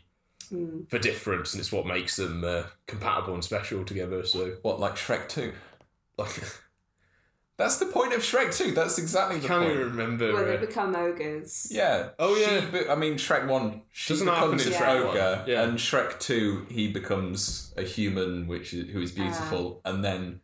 [0.52, 0.89] Mm.
[0.89, 4.26] the difference, and it's what makes them uh, compatible and special together.
[4.26, 5.54] So What, like Shrek 2?
[6.17, 6.30] like,
[7.62, 8.71] That's the point of Shrek 2.
[8.71, 9.76] That's exactly the can't point.
[9.76, 10.34] even remember.
[10.34, 11.67] Where they become ogres.
[11.69, 12.10] Yeah.
[12.17, 12.65] Oh, She yeah.
[12.65, 15.63] be- I mean, Shrek 1, she Doesn't happen becomes in an Shrek ogre, yeah.
[15.63, 19.89] and Shrek 2, he becomes a human which is, who is beautiful, ah.
[19.91, 20.41] and then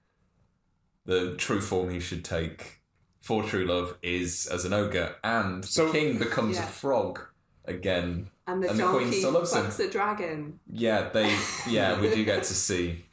[1.05, 2.81] the true form he should take
[3.21, 6.63] for true love is as an ogre, and So- the king becomes Yeah.
[6.65, 7.19] a frog
[7.65, 8.29] again.
[8.45, 9.65] And the And the queen donkey still loves him.
[9.65, 10.59] fucks a dragon.
[10.71, 11.35] Yeah, they.
[11.67, 13.05] Yeah, we do get to see.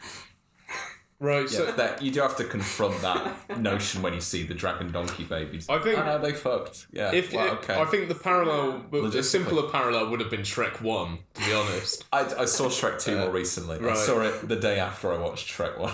[1.25, 1.51] Right.
[1.51, 4.93] Yeah, So that you do have to confront that notion when you see the dragon
[4.93, 5.67] donkey babies.
[5.71, 6.87] I think- oh, no, they fucked.
[6.93, 7.13] Yeah.
[7.15, 7.81] if it- okay.
[7.81, 11.19] I think the parallel, the simpler parallel would have been Shrek One.
[11.35, 12.05] To be honest.
[12.13, 13.79] I, I saw Shrek 2 more uh, recently.
[13.89, 15.93] I saw it the day after I watched Shrek 1.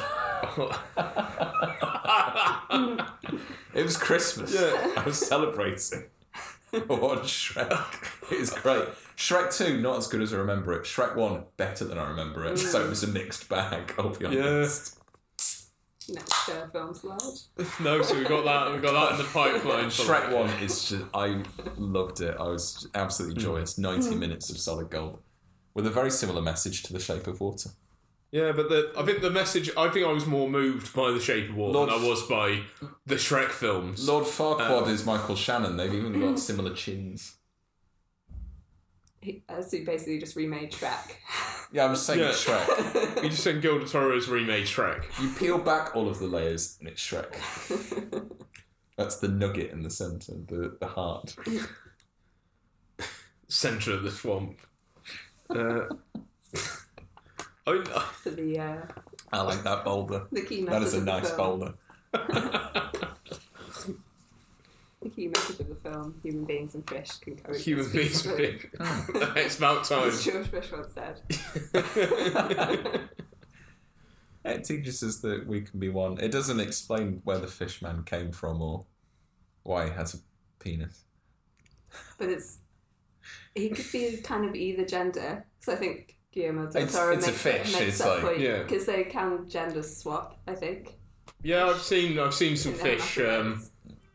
[3.75, 4.53] it was Christmas.
[4.55, 4.95] Yeah.
[4.97, 6.05] I was celebrating.
[6.73, 8.33] I watched Shrek.
[8.33, 8.85] It was great.
[9.17, 10.85] Shrek 2, not as good as I remember it.
[10.85, 12.59] Shrek 1, better than I remember it.
[12.59, 15.00] So it was a mixed bag, I'll be honest.
[16.15, 17.71] Next film's large.
[17.81, 18.75] no, so we got that.
[18.75, 19.91] We got that in the pipeline.
[19.91, 21.43] for Shrek 1 is just, I
[21.77, 22.37] loved it.
[22.39, 23.79] I was absolutely joyous.
[23.79, 25.19] 90 minutes of solid gold.
[25.75, 27.71] With a very similar message to The Shape of Water.
[28.33, 29.71] Yeah, but the, I think the message.
[29.77, 32.23] I think I was more moved by the Shape of Water Lord- than I was
[32.25, 32.61] by
[33.07, 34.07] the Shrek films.
[34.07, 35.77] Lord Farquaad Um, is Michael Shannon.
[35.77, 37.37] They've even got similar chins.
[39.23, 41.17] He, uh, so he basically just remade Shrek.
[41.73, 42.31] Yeah, I'm saying Yeah.
[42.31, 43.23] it's Shrek.
[43.23, 45.05] You just saying Gil del Toro's remade Shrek.
[45.23, 47.37] You peel back all of the layers and it's Shrek.
[48.97, 51.37] That's the nugget in the centre, the, the heart.
[53.47, 54.59] Centre of the swamp.
[55.49, 55.83] Uh,
[57.69, 58.77] I mean, For the uh,
[59.33, 60.27] I like that boulder.
[60.33, 61.75] the key That message a of the nice film.
[62.13, 62.89] boulder.
[65.03, 67.65] The key message of the film: human beings and fish can coexist.
[67.67, 68.71] human beings are peacefully.
[68.79, 69.37] big.
[69.37, 70.09] it's about time.
[70.09, 71.21] As George Bush once said.
[74.43, 76.19] It teaches us that we can be one.
[76.19, 78.87] It doesn't explain where the fishman came from or
[79.65, 80.19] why he has a
[80.65, 81.05] penis.
[82.17, 82.59] But it's
[83.55, 85.45] he could be kind of either gender.
[85.61, 88.23] Because I think Guillermo del It's- Toro it's a makes, fish, makes it's that like-
[88.23, 88.63] point Yeah.
[88.63, 90.41] because they can gender swap.
[90.47, 90.95] I think.
[91.43, 93.19] Yeah, I've seen I've seen some fish.
[93.19, 93.63] Um,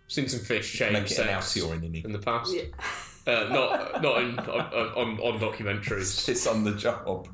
[0.07, 2.53] seen some fish change Make it an sex outie or an in the past.
[2.55, 2.63] yeah.
[3.27, 4.61] Uh, not not in, on,
[4.95, 6.27] on on documentaries.
[6.29, 7.27] It's on the job.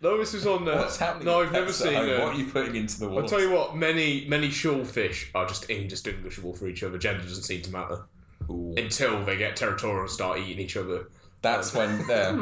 [0.00, 0.68] No, this is on.
[0.68, 1.24] Uh, What's happening?
[1.26, 1.96] No, I've never seen.
[1.96, 3.22] Uh, what are you putting into the water?
[3.22, 3.74] I'll tell you what.
[3.76, 6.98] Many many shellfish are just indistinguishable for each other.
[6.98, 8.04] Gender doesn't seem to matter
[8.50, 8.74] Ooh.
[8.76, 11.08] until they get territorial and start eating each other.
[11.42, 12.32] That's when there.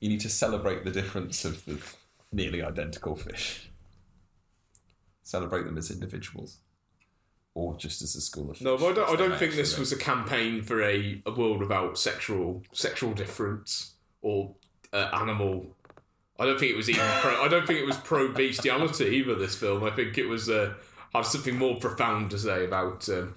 [0.00, 1.78] you need to celebrate the difference of the
[2.32, 3.70] nearly identical fish.
[5.24, 6.58] Celebrate them as individuals,
[7.54, 8.64] or just as a school of fish.
[8.64, 11.60] No, but I don't, I don't think this was a campaign for a, a world
[11.60, 14.54] without sexual sexual difference or
[14.92, 15.76] uh, animal.
[16.38, 17.04] I don't think it was even.
[17.20, 19.34] Pro, I don't think it was pro bestiality either.
[19.34, 20.74] This film, I think it was uh,
[21.14, 23.34] had something more profound to say about um,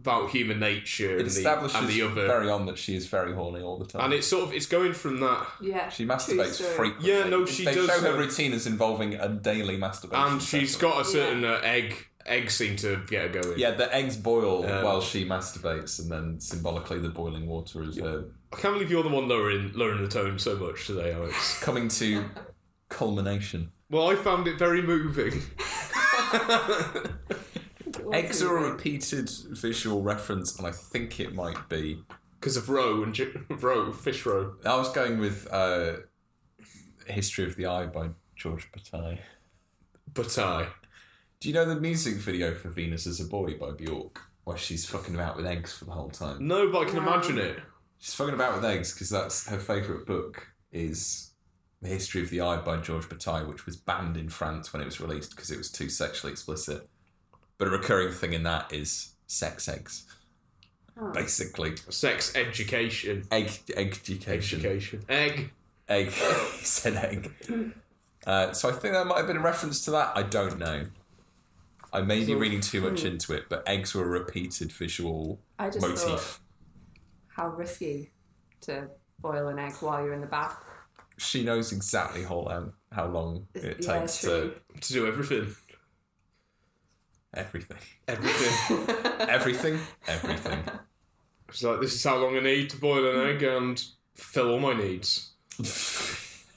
[0.00, 2.26] about human nature It and the, establishes and the other.
[2.26, 4.02] very on that she is very horny all the time.
[4.04, 5.88] and it's sort of it's going from that, Yeah.
[5.88, 6.74] she masturbates story.
[6.74, 7.10] frequently.
[7.12, 10.24] Yeah, no, she they does, show her uh, routine as involving a daily masturbation.
[10.32, 10.88] and she's session.
[10.90, 12.08] got a certain uh, egg.
[12.26, 13.58] Eggs seem to get her going.
[13.58, 17.98] Yeah, the eggs boil Um, while she masturbates, and then symbolically the boiling water is
[17.98, 21.60] uh, I can't believe you're the one lowering lowering the tone so much today, Alex.
[21.62, 22.24] coming to
[22.88, 23.72] culmination.
[23.90, 25.42] Well, I found it very moving.
[28.12, 32.02] Eggs are a repeated visual reference, and I think it might be.
[32.40, 33.18] Because of roe and
[33.62, 34.54] roe, fish roe.
[34.64, 35.94] I was going with uh,
[37.06, 39.18] History of the Eye by George Bataille.
[40.12, 40.68] But I.
[41.44, 44.86] Do you know the music video for Venus as a Boy by Bjork, where she's
[44.86, 46.48] fucking about with eggs for the whole time?
[46.48, 47.02] No, but I can No.
[47.02, 47.58] imagine it.
[47.98, 51.32] She's fucking about with eggs because that's her favourite book is
[51.82, 54.86] The History of the Eye by George Bataille, which was banned in France when it
[54.86, 56.88] was released because it was too sexually explicit.
[57.58, 60.04] But a recurring thing in that is sex eggs,
[60.98, 61.10] Oh.
[61.12, 61.74] basically.
[61.90, 63.28] Sex education.
[63.30, 64.60] Egg, egg education.
[64.60, 65.04] Education.
[65.10, 65.50] Egg.
[65.90, 66.06] Egg.
[66.12, 67.74] he said egg.
[68.26, 70.12] Uh, so I think that might have been a reference to that.
[70.16, 70.86] I don't know.
[71.94, 73.06] I may be reading too much hmm.
[73.06, 76.00] into it, but eggs were a repeated visual I just motif.
[76.00, 76.38] thought
[77.28, 78.10] how risky
[78.62, 78.88] to
[79.20, 80.56] boil an egg while you're in the bath.
[81.18, 85.54] She knows exactly how long, how long it Yeah, takes to To do everything.
[87.32, 87.78] everything.
[88.08, 88.96] Everything.
[89.28, 90.58] Everything, everything.
[91.48, 93.82] it's like, this is how long I need to boil an egg and
[94.14, 95.32] fill all my needs.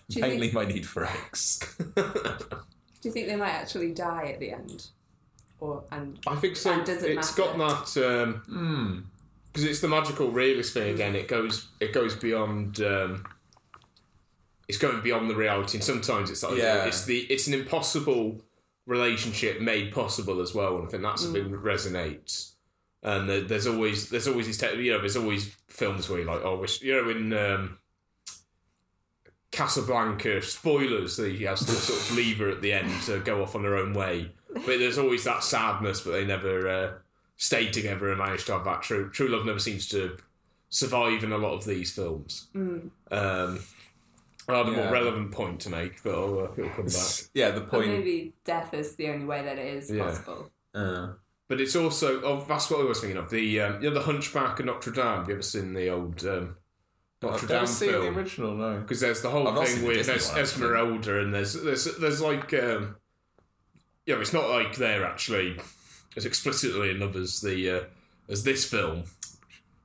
[0.10, 1.76] you Mainly think- my need for eggs.
[1.95, 4.88] Do you think they might actually die at the end?
[5.59, 6.71] Or and I think so.
[6.71, 8.05] And it It's got that.
[8.05, 8.99] Um, Hmm.
[9.47, 11.15] because it's the magical realist thing again.
[11.15, 12.79] It goes it goes beyond.
[12.81, 13.25] Um,
[14.67, 16.85] it's going beyond the reality, and sometimes it's like Yeah.
[16.85, 18.43] it's the it's an impossible
[18.85, 22.51] relationship made possible as well, and I think that's something that resonates.
[23.01, 26.27] And there, there's always there's always these te- you know there's always films where you're
[26.27, 27.77] like oh wish you know in um,
[29.51, 33.41] Casablanca spoilers that he has to sort of leave her at the end to go
[33.41, 36.67] off on their own way, but there's always that sadness, but they never.
[36.67, 36.91] Uh,
[37.39, 40.17] stayed together and managed to have that true true love never seems to
[40.69, 42.48] survive in a lot of these films.
[42.56, 43.60] Um,
[44.50, 47.12] I had a more relevant point to make, but I'll, uh, it'll come back.
[47.35, 47.89] yeah, the Or point.
[47.89, 50.06] maybe death is the only way that it is Yeah.
[50.06, 50.52] possible.
[50.73, 51.10] Uh,
[51.48, 53.29] But it's also oh, that's what I was thinking of.
[53.29, 55.06] The um, you know the Hunchback of Notre Dame.
[55.06, 56.56] Have you ever seen the old um,
[57.21, 58.56] Notre I've Dame never seen the original.
[58.56, 58.79] No.
[58.79, 60.41] Because there's the whole I've thing with Disney there's one, actually.
[60.65, 62.95] Esmeralda and there's there's there's like um,
[64.08, 65.60] you know it's not like they're actually
[66.15, 67.83] as explicitly in love as the uh,
[68.29, 69.03] as this film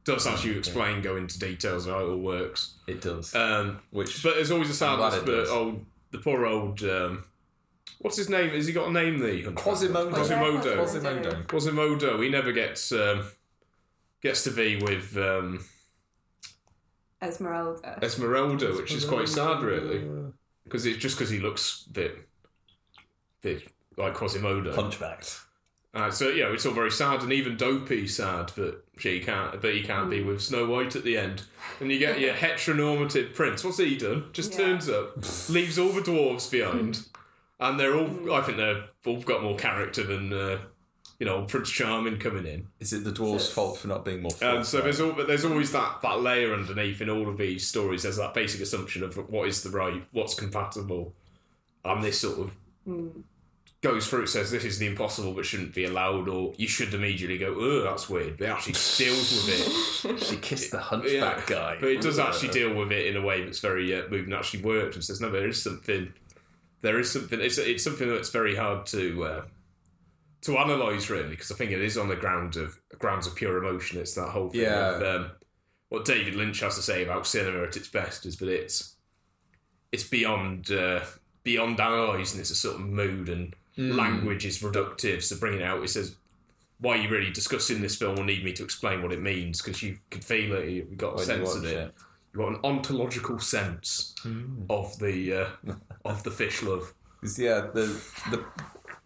[0.05, 2.75] does actually explain go into details of how it all works.
[2.89, 3.35] It does.
[3.35, 5.23] Um, Which but there's always a I'm sadness.
[5.25, 5.51] But does.
[5.51, 7.25] old the poor old um,
[7.99, 8.51] what's his name?
[8.51, 9.19] Has he got a name?
[9.19, 9.65] The Hunchback?
[9.65, 10.11] Quasimodo.
[10.11, 10.77] Quasimodo.
[10.77, 11.47] Quasimodo.
[11.47, 13.25] Quasimodo, he never gets um,
[14.23, 15.65] gets to be with um,
[17.21, 17.99] Esmeralda.
[18.03, 20.05] Esmeralda, which is quite sad, really,
[20.65, 22.29] because it's just because he looks a bit,
[23.41, 24.75] bit like Quasimodo.
[24.75, 25.41] Hunchbacked.
[25.95, 29.61] Uh, so you know, it's all very sad, and even Dopey sad that she can't,
[29.61, 31.43] but he can't be with Snow White at the end.
[31.81, 33.63] And you get your heteronormative prince.
[33.63, 34.25] What's he done?
[34.33, 34.59] Just Yeah.
[34.59, 35.17] turns up,
[35.51, 37.07] leaves all the dwarves behind,
[37.61, 38.33] and they're all.
[38.33, 40.33] I think they've all got more character than.
[40.33, 40.59] Uh,
[41.19, 42.67] you know, Prince Charming coming in.
[42.81, 44.33] Is it the dwarves' So- fault for not being more?
[44.41, 44.83] And so forthright?
[44.85, 48.03] there's all, but there's always that, that layer underneath in all of these stories.
[48.03, 51.15] There's that basic assumption of what is the right, what's compatible,
[51.85, 52.51] and this sort of
[53.83, 54.23] goes through.
[54.23, 57.55] It says this is the impossible, but shouldn't be allowed, or you should immediately go,
[57.59, 58.39] oh, that's weird.
[58.39, 58.73] But it actually
[59.05, 60.25] deals with it.
[60.25, 61.77] she kissed the Yeah, hunchback guy.
[61.81, 64.33] but it does actually deal with it in a way that's very uh, moving.
[64.33, 66.13] Actually works and says no, there is something.
[66.81, 67.41] There is something.
[67.41, 69.25] It's it's something that's very hard to.
[69.25, 69.43] Uh,
[70.43, 73.59] to analyze really because I think it is on the ground of grounds of pure
[73.63, 74.01] emotion.
[74.01, 74.97] It's that whole thing Yeah.
[74.97, 75.31] of um,
[75.89, 78.97] what David Lynch has to say about cinema at its best is that it's
[79.93, 81.03] it's beyond uh,
[81.45, 82.41] beyond analysing.
[82.41, 83.97] It's a sort of mood and Hmm.
[83.97, 85.23] language is reductive.
[85.23, 86.17] So bringing it out, it says
[86.79, 89.63] why are you really discussing this film will need me to explain what it means
[89.63, 90.69] because you can feel it.
[90.69, 91.77] You've got a When sense of it.
[91.77, 91.95] it.
[92.35, 94.15] You've got an ontological sense
[94.69, 96.93] of the uh, of the fish love."
[97.39, 98.45] yeah, the the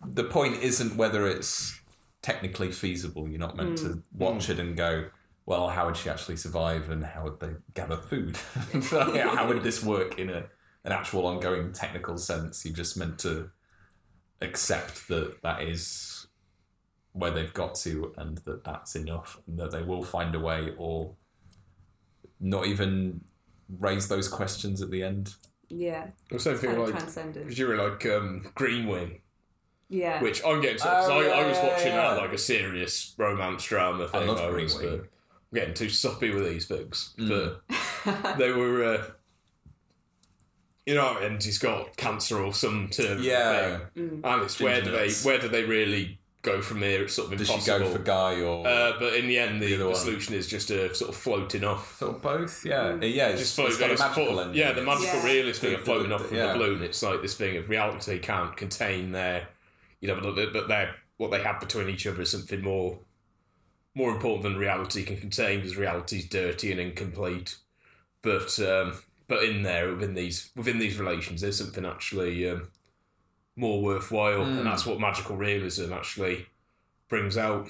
[0.06, 1.78] the point isn't whether it's
[2.22, 3.28] technically feasible.
[3.28, 5.08] You're not meant to watch it and go,
[5.44, 8.36] well, how would she actually survive, and how would they gather food?
[8.90, 10.46] How would this work in a
[10.84, 12.64] an actual ongoing technical sense?
[12.64, 13.50] You're just meant to
[14.41, 16.26] accept that that is
[17.12, 20.72] where they've got to, and that that's enough, and that they will find a way,
[20.76, 21.14] or
[22.41, 23.20] not even
[23.78, 25.34] raise those questions at the end.
[25.68, 26.09] Yeah.
[26.30, 27.47] The same thing like transcendent.
[27.47, 29.20] because you were like um, Green Wing.
[29.89, 30.20] Yeah.
[30.20, 32.14] which I'm getting to because Oh, I, I was watching yeah.
[32.14, 34.22] that like a serious romance drama thing.
[34.22, 35.01] I love was, Green Wing.
[35.01, 35.09] I'm
[35.55, 37.14] getting too soppy with these things.
[37.18, 37.57] Mm.
[38.05, 39.05] But they were, uh,
[40.87, 43.20] you know, and he's got cancer or some term.
[43.20, 43.78] Yeah.
[43.95, 44.20] thing.
[44.24, 47.03] and it's where do they where do they really go from there?
[47.03, 49.74] It's sort of Does she go for Guy or uh, but in the end, the,
[49.74, 51.99] The the solution is just a sort of floating off.
[51.99, 52.64] sort of both?
[52.64, 53.28] Yeah, yeah.
[53.30, 54.57] It's, Just float, it's got a it's magical full- ending.
[54.57, 55.24] yeah, the magical Yeah.
[55.26, 56.53] realist thing of The- floating off from yeah.
[56.53, 56.82] the balloon.
[56.82, 59.49] It's like this thing of reality can't contain their,
[60.01, 63.01] you know, but but their what they have between each other is something more,
[63.95, 67.57] more important than reality can contain because reality's dirty and incomplete.
[68.22, 72.68] But um, but in there within these within these relations, there's something actually um,
[73.56, 74.58] more worthwhile, Hmm.
[74.58, 76.46] and that's what magical realism actually
[77.08, 77.68] brings out.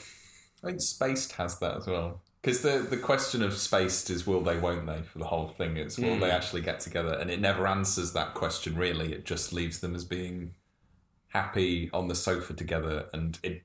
[0.63, 2.23] I think Spaced has that as well.
[2.43, 5.77] Because the, the question of Spaced is will they, won't they, for the whole thing.
[5.77, 6.21] It's will Mm.
[6.21, 7.13] they actually get together?
[7.15, 9.13] And it never answers that question, really.
[9.13, 10.55] It just leaves them as being
[11.29, 13.07] happy on the sofa together.
[13.13, 13.63] And it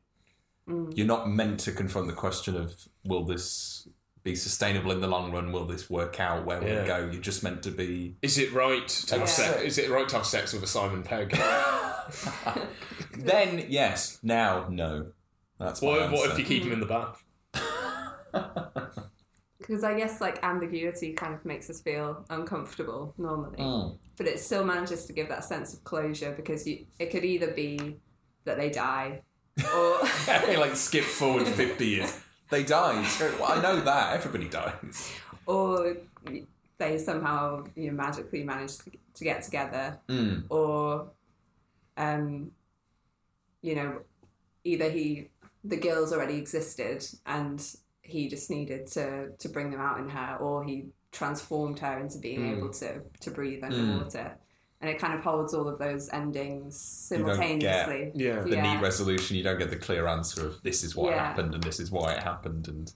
[0.68, 2.74] you're not meant to confront the question of
[3.04, 3.88] will this
[4.24, 5.52] be sustainable in the long run?
[5.52, 6.46] Will this work out?
[6.46, 6.84] Where will Yeah.
[6.84, 6.98] it go?
[7.12, 8.16] You're just meant to be.
[8.22, 9.26] Is it right to have Yeah.
[9.34, 9.62] sex?
[9.64, 11.32] Is it right to have sex with a Simon Pegg?
[13.18, 14.20] then, yes.
[14.24, 15.08] Now, no.
[15.60, 17.24] That's my what, what if you keep him in the bath?
[19.60, 24.00] Because I guess like ambiguity kind of makes us feel uncomfortable normally, Mm.
[24.18, 27.52] but it still manages to give that sense of closure because you, it could either
[27.52, 27.98] be
[28.46, 29.22] that they die,
[29.76, 30.00] or
[30.58, 32.20] like skip forward 50 years.
[32.52, 33.06] They died.
[33.48, 34.14] I know that.
[34.14, 35.12] Everybody dies.
[35.48, 35.96] or
[36.78, 38.78] they somehow you know, magically manage
[39.16, 40.46] to, get together, Mm.
[40.50, 41.12] or
[41.98, 42.52] um,
[43.62, 44.02] you know,
[44.64, 45.30] either he
[45.64, 47.64] the girls already existed and
[48.02, 52.18] he just needed to to bring them out in her, or he transformed her into
[52.18, 52.58] being Mm.
[52.58, 54.12] able to to breathe Mm.
[54.82, 54.88] Underwater.
[54.88, 58.12] And it kind of holds all of those endings You don't get- simultaneously.
[58.16, 58.42] Yeah.
[58.42, 58.74] The Yeah.
[58.74, 61.28] neat resolution, you don't get the clear answer of this is what Yeah.
[61.28, 62.92] happened and this is why it happened and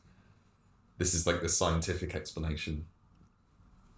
[0.97, 2.85] this is like the scientific explanation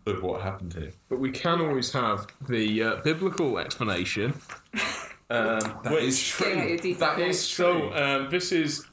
[0.05, 0.91] of what happened here.
[1.09, 4.33] But we can always have the uh, biblical explanation.
[5.29, 6.83] Um, That which- is Getting at your true.
[6.93, 7.38] detail That notes.
[7.39, 7.91] is true.
[7.91, 8.85] so um, this is,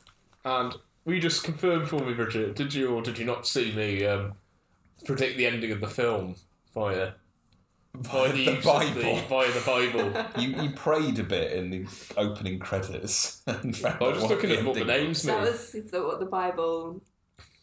[0.44, 0.74] and
[1.04, 2.56] we just confirmed for me, Bridget.
[2.56, 4.32] Did you or did you not see me um,
[5.04, 6.34] predict the ending of the film
[6.74, 7.12] via
[7.94, 8.94] via the, The Bible.
[8.94, 10.26] the via the Bible.
[10.40, 11.86] You, you prayed a bit in the
[12.16, 13.42] opening credits.
[13.46, 16.20] And found I was just looking at what the ending names That was the, what
[16.20, 17.00] the Bible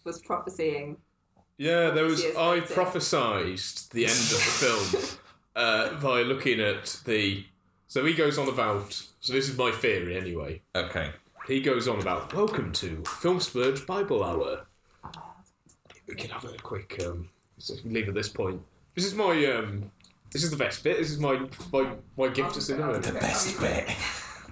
[0.04, 0.98] was prophesying.
[1.58, 2.24] Yeah, there was.
[2.38, 2.76] I that's it.
[2.76, 5.20] prophesized the end of the film
[5.56, 7.46] uh, by looking at the.
[7.88, 8.94] So he goes on about.
[9.20, 10.62] So this is my theory, anyway.
[10.74, 11.12] Okay.
[11.48, 14.66] He goes on about welcome to Film Splurge Bible Hour.
[16.08, 18.62] We can have a quick um, so leave at this point.
[18.96, 19.92] This is my um,
[20.32, 20.98] this is the best bit.
[20.98, 23.00] This is my my, my gift to cinema.
[23.00, 23.90] The best bit.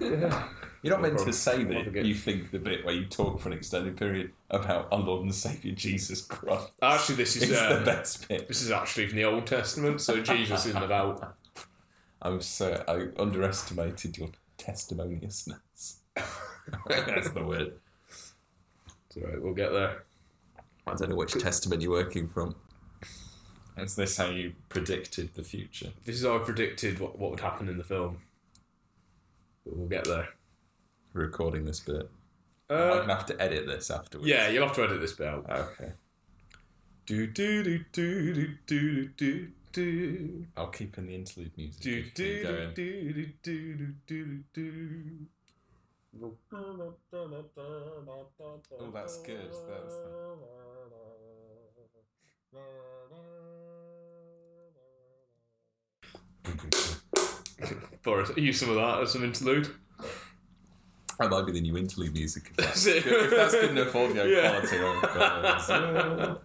[0.00, 0.48] Yeah.
[0.82, 1.32] You're not meant problem.
[1.32, 4.88] to say that you think the bit where you talk for an extended period about
[4.90, 8.48] our Lord and Saviour Jesus Christ Actually, this is is the um, best bit.
[8.48, 10.00] this is actually from the Old Testament.
[10.00, 11.36] So Jesus isn't about.
[12.22, 15.96] I'm so I underestimated your testimoniousness.
[16.86, 17.74] That's the word.
[18.08, 20.04] It's all right, we'll get there.
[20.86, 22.56] I don't know which testament you're working from.
[23.82, 25.92] Is this how you predicted the future?
[26.04, 28.18] This is how I predicted what, what would happen in the film.
[29.64, 30.28] But we'll get there.
[31.12, 32.08] Recording this bit.
[32.68, 34.28] I'm Uh, gonna have to edit this afterwards.
[34.28, 35.50] yeah, you'll have to edit this bit out.
[35.50, 35.92] Okay.
[37.06, 41.80] Do do do do do do do do I'll keep in the interlude music.
[41.82, 45.26] do you do do do do do do do.
[48.78, 49.50] Oh, that's good.
[49.68, 49.94] That's
[58.02, 59.68] Boris, use some of that as an interlude.
[61.18, 62.50] That might be the new interlude music.
[62.50, 64.60] If that's, good, if that's good enough audio Yeah.
[64.60, 66.36] quality.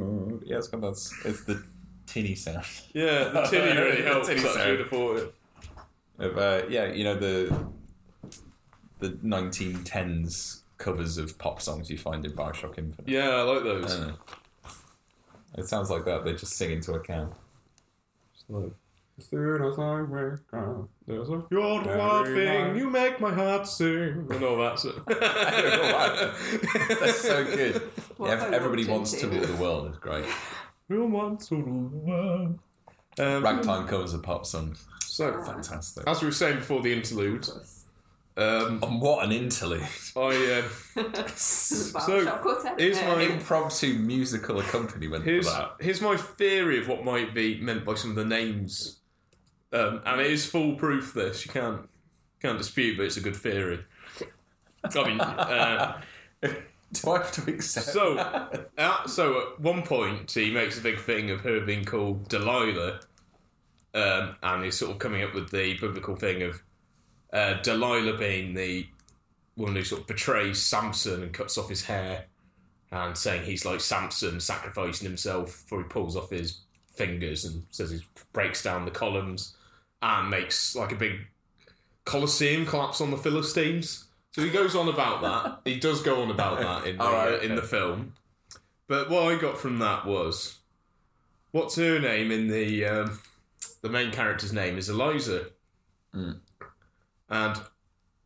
[0.00, 1.10] oh, yeah, it's got that.
[1.24, 1.62] It's the
[2.06, 2.64] tinny sound.
[2.92, 4.28] Yeah, the tinny really helps.
[4.28, 4.56] tinny sound.
[4.64, 5.16] beautiful.
[5.16, 5.34] it.
[6.18, 7.66] Of, uh, yeah, you know the
[9.00, 13.08] the 1910s covers of pop songs you find in Bioshock Infinite.
[13.08, 13.96] Yeah, I like those.
[13.96, 14.16] don't.
[15.56, 16.24] It sounds like that.
[16.24, 17.00] They're just singing to a
[18.50, 18.70] cow.
[19.16, 22.76] As soon as I wake up, there's a you're the one thing nice.
[22.76, 24.78] you make my heart sing, and all that.
[24.80, 24.90] So.
[27.00, 27.76] That's so good.
[28.16, 29.86] What Yeah, everybody wants to rule the world.
[29.88, 30.24] It's great.
[30.88, 32.58] Who wants to rule the world?
[33.18, 34.84] Um, Ragtime covers of pop songs.
[35.06, 36.08] So, Fantastic.
[36.08, 37.46] as we were saying before the interlude,
[38.36, 39.82] um, And what an interlude.
[40.16, 40.64] I
[40.96, 41.02] uh,
[41.92, 42.80] Barbershop quartet.
[42.80, 45.72] here's my- Impromptu musical accompaniment here's for that.
[45.80, 49.00] here's my theory of what might be meant by some of the names,
[49.72, 51.14] um, and it is foolproof.
[51.14, 51.88] This you can't
[52.40, 53.80] can't dispute, but it's a good theory.
[54.84, 56.00] I mean, uh,
[56.42, 57.86] Do I have to accept?
[57.86, 58.18] so
[58.78, 63.00] at, so at one point he makes a big thing of her being called Delilah,
[63.94, 66.62] um, and he's sort of coming up with the biblical thing of
[67.34, 68.86] uh, Delilah being the
[69.56, 72.26] woman who sort of betrays Samson and cuts off his hair,
[72.90, 76.60] and saying he's like Samson sacrificing himself before he pulls off his
[76.94, 78.00] fingers and says he
[78.32, 79.56] breaks down the columns
[80.00, 81.26] and makes like a big
[82.04, 84.04] Colosseum collapse on the Philistines.
[84.32, 85.60] So he goes on about that.
[85.64, 88.14] He does go on about that in the, right, in the film.
[88.86, 90.58] But what I got from that was,
[91.50, 93.20] what's her name in the um,
[93.80, 95.46] the main character's name is Eliza,
[96.14, 96.38] Mm.
[97.28, 97.56] And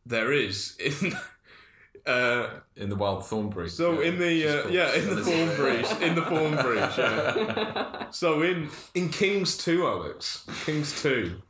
[0.05, 1.13] there is in
[2.05, 3.71] uh, in the Wild Thornberrys.
[3.71, 6.01] so in the uh, yeah in the Elizabeth.
[6.01, 8.05] In the Thornbridge yeah.
[8.11, 11.41] So in in Kings two, Alex, Kings two,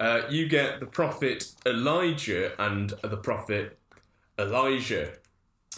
[0.00, 3.78] uh, you get the prophet Elijah and the prophet
[4.38, 5.12] Elisha,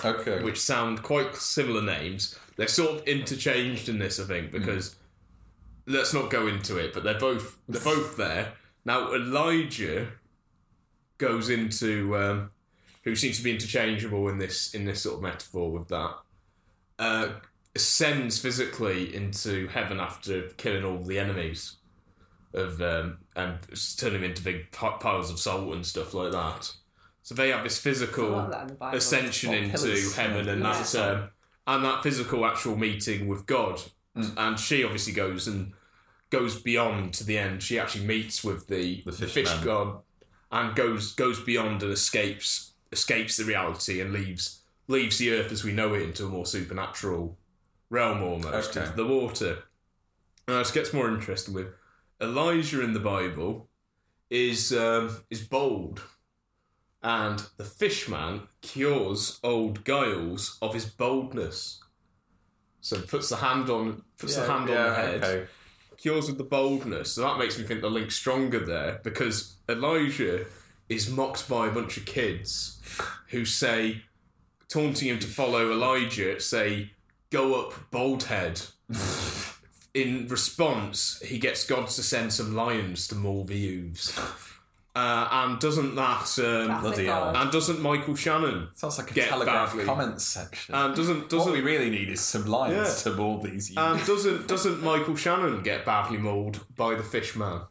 [0.05, 0.43] Okay.
[0.43, 2.39] which sound quite similar names.
[2.57, 4.97] They're sort of interchanged in this, I think, because
[5.87, 8.53] let's not go into it, but they're both they're both there.
[8.85, 10.09] Now Elijah
[11.19, 12.51] goes into um,
[13.05, 16.15] who seems to be interchangeable in this in this sort of metaphor with that.
[16.99, 17.29] Uh,
[17.75, 21.77] ascends physically into heaven after killing all the enemies
[22.53, 23.59] of um, and
[23.97, 26.73] turn him into big piles of salt and stuff like that.
[27.23, 28.97] So they have this physical lot of that in Bible.
[28.99, 30.83] ascension into heaven and Yeah.
[30.83, 31.31] that um,
[31.67, 33.83] and that physical actual meeting with God.
[34.17, 34.35] Mm.
[34.37, 35.73] And she obviously goes and
[36.31, 37.63] goes beyond to the end.
[37.63, 40.03] She actually meets with the, The the fish fish god
[40.55, 45.65] and goes goes beyond and escapes escapes the reality and leaves leaves the earth as
[45.65, 47.37] we know it into a more supernatural
[47.91, 48.87] realm almost Okay.
[48.87, 49.65] into the water.
[50.47, 51.69] And it gets more interesting with
[52.21, 53.69] Elijah in the Bible
[54.31, 56.03] is um, is bold,
[57.03, 61.81] and the fishman cures old Giles of his boldness.
[62.81, 65.47] So puts the hand on puts the hand on the head, Okay.
[65.99, 67.13] Cures with the boldness.
[67.13, 70.47] So that makes me think the link's stronger there because Elijah
[70.89, 72.81] is mocked by a bunch of kids
[73.29, 74.03] who say,
[74.69, 76.93] taunting him to follow Elijah, say,
[77.31, 78.63] "Go up, bold head."
[79.95, 84.19] in response, he gets God to send some lions to maul the youths.
[84.97, 87.35] Uh, and doesn't that um, bloody hell.
[87.37, 89.85] And doesn't Michael Shannon Sounds like a Get telegraph badly.
[89.85, 90.73] comments section.
[90.73, 93.77] and doesn't doesn't we really need is some lions to maul these youths.
[93.83, 97.63] and doesn't doesn't Michael Shannon get badly mauled by the Fishman?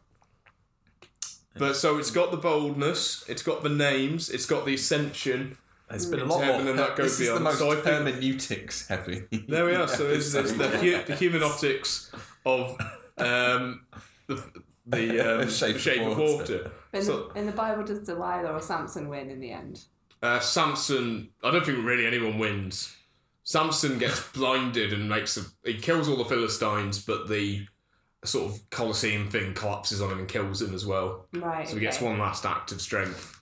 [1.56, 5.56] But so it's got the boldness, it's got the names, it's got the ascension.
[5.88, 6.70] There's been a Into lot heaven more.
[6.72, 7.44] and that goes this is the beyond.
[7.44, 9.22] most So I think- hermeneutics heavy.
[9.48, 9.86] There we are.
[9.86, 11.06] So it's, it's the, hu- episode.
[11.06, 12.10] the humanotics
[12.44, 12.76] of
[13.18, 13.86] um,
[14.26, 14.42] the
[14.86, 16.70] the um, Shape shape, of of water.
[16.94, 16.98] Water.
[16.98, 19.84] In, So- the, in the Bible, does Delilah or Samson win in the end?
[20.22, 22.96] Uh, Samson, I don't think really anyone wins.
[23.42, 25.42] Samson gets blinded and makes a.
[25.64, 27.66] He kills all the Philistines, but the
[28.24, 31.26] sort of Colosseum thing collapses on him and kills him as well.
[31.34, 31.68] Right.
[31.68, 33.38] So he gets one last act of strength.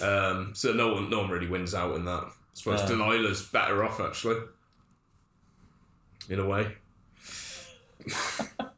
[0.00, 2.22] Um, so no one, no one really wins out in that.
[2.22, 2.86] I suppose Uh.
[2.86, 4.40] Delilah's better off actually,
[6.28, 6.76] in a way.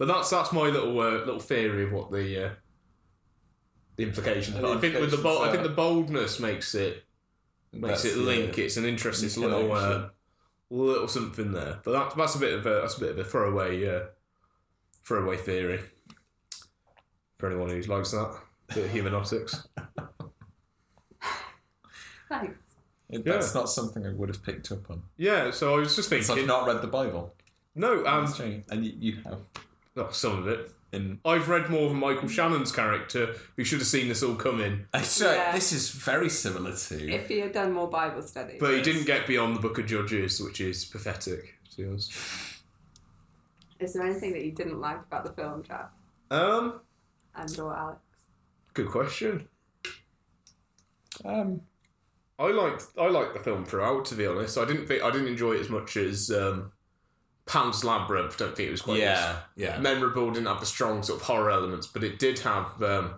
[0.00, 2.50] but that's that's my little uh, little theory of what the uh,
[3.96, 4.56] the implications.
[4.56, 7.04] The But I think with the bo- I think the boldness makes it
[7.72, 8.56] makes That's it the- link.
[8.58, 10.08] It's an interesting the little uh,
[10.70, 11.80] little something there.
[11.84, 14.04] But that, that's a bit of a that's a bit of a throwaway uh,
[15.04, 15.80] throwaway theory
[17.38, 18.34] for anyone who likes that.
[18.74, 19.66] Bit of humanotics.
[22.28, 22.54] Thanks.
[23.10, 25.02] It- That's not something I would have picked up on.
[25.16, 26.38] Yeah, so I was just thinking.
[26.38, 27.34] I've not read the Bible.
[27.74, 28.64] no, um, That's strange.
[28.70, 29.40] and you, you have.
[29.96, 30.70] Oh, some of it.
[30.92, 34.86] And I've read more of Michael Shannon's character, who should have seen this all coming,
[34.92, 35.52] Actually, Yeah.
[35.54, 37.08] this is very similar to.
[37.12, 38.56] If he had done more Bible study.
[38.58, 41.54] but he didn't get beyond the Book of Judges, which is pathetic.
[41.70, 42.12] To be honest.
[43.78, 45.90] Is there anything that you didn't like about the film, Jack?
[46.30, 46.80] Um,
[47.36, 48.00] And or Alex?
[48.74, 49.48] good question.
[51.24, 51.60] um,
[52.38, 54.06] I liked I liked the film throughout.
[54.06, 56.72] To be honest, I didn't think I didn't enjoy it as much as um,
[57.50, 58.36] Pan's Labyrinth.
[58.36, 59.78] Don't think it was quite as yeah, yeah.
[59.78, 60.30] memorable.
[60.30, 62.80] Didn't have the strong sort of horror elements, but it did have.
[62.82, 63.14] Um,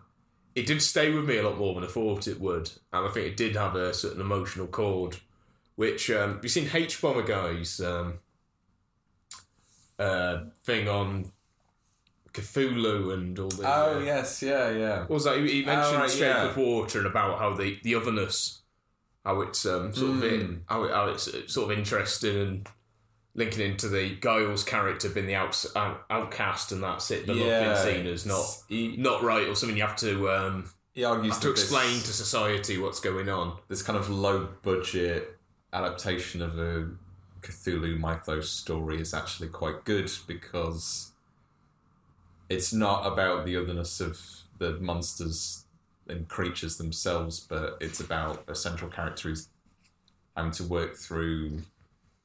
[0.54, 3.10] it did stay with me a lot more than I thought it would, and I
[3.10, 5.18] think it did have a certain emotional chord.
[5.76, 8.20] Which um, have you seen hbomberguy's um,
[9.98, 11.30] uh, thing on
[12.32, 15.00] Cthulhu and all the Oh uh, yes, yeah, yeah.
[15.00, 15.38] what was that?
[15.38, 16.44] He, he mentioned Oh, right, Shape yeah.
[16.48, 18.60] of Water and about how the, the otherness,
[19.24, 20.32] how it's um, sort of Mm.
[20.40, 22.68] in, how, it, how it's uh, sort of interesting and
[23.34, 27.26] linking into the Giles character being the outs, out, outcast and that's it.
[27.26, 30.70] The love being seen as not He, not right or something you have to um,
[30.92, 33.58] he argues to that this- explain to society what's going on.
[33.68, 35.38] this kind of low budget
[35.72, 36.90] adaptation of a
[37.40, 41.12] Cthulhu mythos story is actually quite good because
[42.48, 44.20] it's not about the otherness of
[44.58, 45.64] the monsters
[46.08, 49.48] and creatures themselves, but it's about a central character who's
[50.36, 51.62] having to work through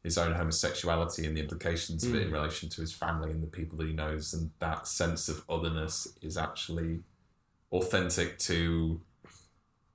[0.04, 2.34] his own homosexuality and the implications of it in hmm.
[2.36, 6.08] relation to his family and the people that he knows, and that sense of otherness
[6.22, 7.02] is actually
[7.72, 9.02] authentic to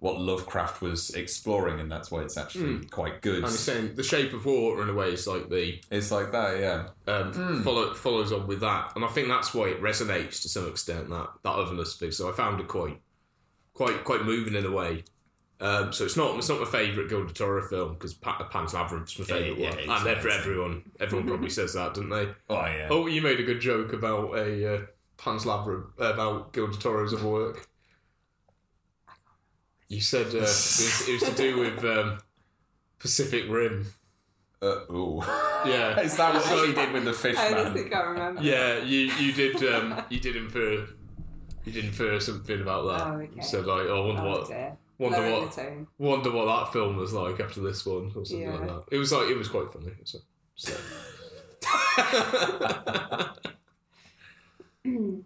[0.02, 2.82] what Lovecraft was exploring, and that's why it's actually hmm.
[2.88, 3.44] quite good.
[3.44, 6.58] He's saying the Shape of Water in a way is like the It's like that,
[6.58, 6.88] yeah.
[7.06, 7.62] um, hmm.
[7.62, 11.08] follow, follows on with that, and I think that's why it resonates to some extent
[11.10, 12.10] that that otherness thing.
[12.10, 13.00] So I found it quite,
[13.74, 15.04] quite, quite moving in a way.
[15.62, 18.74] Um, so it's not it's not my favourite Gil del Toro film because pa- Pan's
[18.74, 22.28] Labyrinth's my favourite Yeah, one, it's and for everyone everyone probably says that, don't they?
[22.50, 22.88] Oh yeah.
[22.90, 24.80] Oh, you made a good joke about a uh,
[25.18, 27.68] Pan's Labyrinth about Gilded Horrors of work.
[29.88, 32.18] You said uh, it, was, it was to do with um,
[32.98, 33.86] Pacific Rim.
[34.60, 35.20] Uh, ooh.
[35.66, 37.66] Yeah, Is that what she did with the fish I man?
[37.66, 38.42] honestly can't remember.
[38.42, 40.86] Yeah, you you did um you did infer
[41.64, 43.06] you did infer something about that.
[43.06, 43.40] Oh, okay.
[43.42, 44.76] So like, oh, I wonder Oh, what dear.
[45.02, 45.58] Wonder what
[45.98, 48.54] wonder what that film was like after this one or something Yeah.
[48.54, 48.84] like that.
[48.90, 49.92] It was like it was quite funny.
[50.04, 50.18] So,
[50.56, 50.72] so.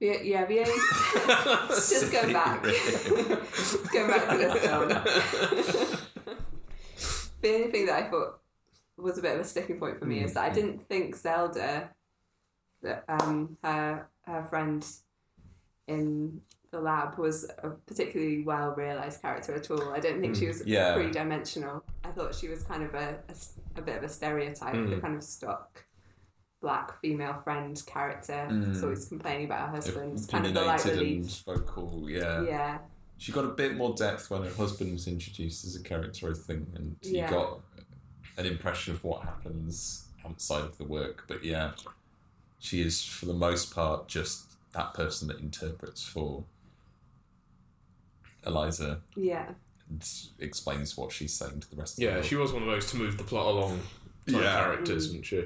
[0.00, 0.70] Yeah, yeah, the only,
[1.74, 2.62] just go back.
[3.92, 4.88] go back to this film.
[7.40, 8.38] the only thing that I thought
[8.96, 11.90] was a bit of a sticking point for me is that I didn't think Zelda,
[12.82, 14.86] that um her her friend
[15.88, 19.92] in the lab was a particularly well realized character at all.
[19.92, 20.94] I don't think she mm, was Yeah.
[20.94, 21.84] three dimensional.
[22.04, 23.18] I thought she was kind of a
[23.76, 25.00] a bit of a stereotype, the mm.
[25.00, 25.84] kind of stock
[26.60, 28.46] black female friend character.
[28.48, 28.82] So mm.
[28.82, 32.42] always complaining about her husband, kind of the light Opinionated and vocal, yeah.
[32.42, 32.78] Yeah,
[33.16, 36.34] She got a bit more depth when her husband was introduced as a character, I
[36.34, 37.30] think, and Yeah.
[37.30, 37.60] you got
[38.36, 41.24] an impression of what happens outside of the work.
[41.28, 41.72] But yeah,
[42.58, 46.44] she is, for the most part, just that person that interprets for
[48.48, 49.50] Eliza yeah.
[49.88, 50.04] and
[50.38, 52.90] explains what she's saying to the rest of the Yeah, she was one of those
[52.90, 53.80] to move the plot along
[54.26, 54.60] type Yeah.
[54.60, 55.10] characters, mm.
[55.10, 55.44] isn't she?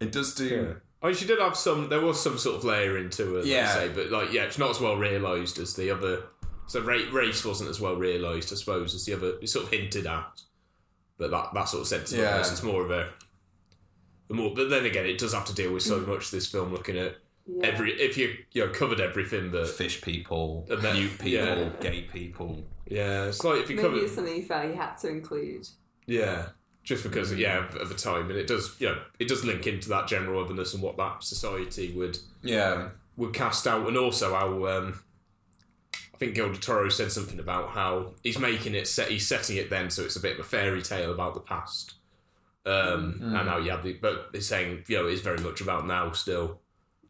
[0.00, 0.46] It does do.
[0.46, 0.72] Yeah.
[1.02, 1.88] I mean, she did have some.
[1.88, 3.56] There was some sort of layer into it, Yeah.
[3.56, 3.74] yeah.
[3.74, 6.24] Say, but like, yeah, it's not as well realised as the other.
[6.66, 9.34] So race wasn't as well realised, I suppose, as the other.
[9.42, 10.40] It's sort of hinted at,
[11.18, 12.36] but that that sort of sense of Yeah.
[12.36, 12.40] yeah.
[12.40, 13.10] it's more of a.
[14.28, 16.08] The more, but then again, it does have to deal with so mm.
[16.08, 16.30] much.
[16.30, 17.66] This film, looking at Yeah.
[17.66, 21.68] every, if you you know covered everything, but Fish people, And then- mute people, yeah.
[21.80, 22.64] gay people.
[22.86, 25.68] yeah, it's like if you Maybe covered, it's something you felt you had to include.
[26.06, 26.46] yeah,
[26.84, 29.66] just because yeah of, of the time, and it does, you know, it does link
[29.66, 32.88] into that general otherness and what that society would Yeah.
[33.18, 35.00] would cast out, and also how um,
[36.14, 39.56] I think Gil del Toro said something about how he's making it set, he's setting
[39.58, 41.94] it then so it's a bit of a fairy tale about the past,
[42.64, 45.86] um, and how you have the, but he's saying you know it's very much about
[45.86, 46.60] now still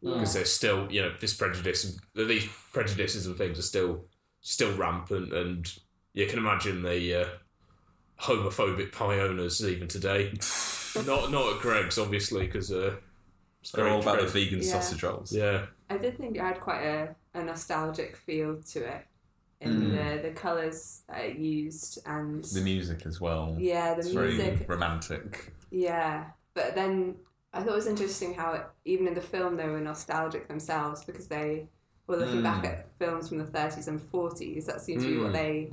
[0.03, 4.05] because there's still you know this prejudice, these prejudices and things are still
[4.41, 5.73] still rampant, and
[6.13, 7.27] you can imagine the uh,
[8.21, 10.33] homophobic pie owners even today.
[11.05, 12.95] not not at Greggs obviously because uh,
[13.61, 14.71] it's They're all about the vegan Yeah.
[14.71, 15.31] sausage rolls.
[15.31, 15.65] yeah.
[15.89, 19.05] I did think it had quite a, a nostalgic feel to it
[19.61, 20.21] in Mm.
[20.21, 23.55] the, the colours that it used and The music as well.
[23.59, 24.53] yeah, the it's music.
[24.57, 25.53] very romantic.
[25.71, 27.15] Yeah, but then
[27.55, 31.27] I thought it was interesting how even in the film they were nostalgic themselves because
[31.27, 31.67] they
[32.05, 32.43] were looking Mm.
[32.43, 34.65] back at films from the 30s and 40s.
[34.65, 35.23] That seems to be Mm.
[35.23, 35.71] what they,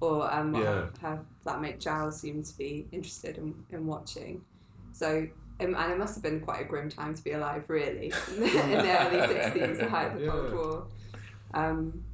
[0.00, 0.86] or um, what Yeah.
[1.00, 4.44] her flatmate Giles seemed to be interested in, in watching.
[4.92, 5.26] So,
[5.60, 8.40] um, and it must have been quite a grim time to be alive, really, in
[8.40, 10.54] the early 60s, the height of the Cold Yeah.
[10.56, 10.86] War.
[11.54, 12.04] Um,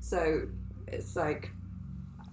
[0.00, 0.48] so
[0.88, 1.50] it's like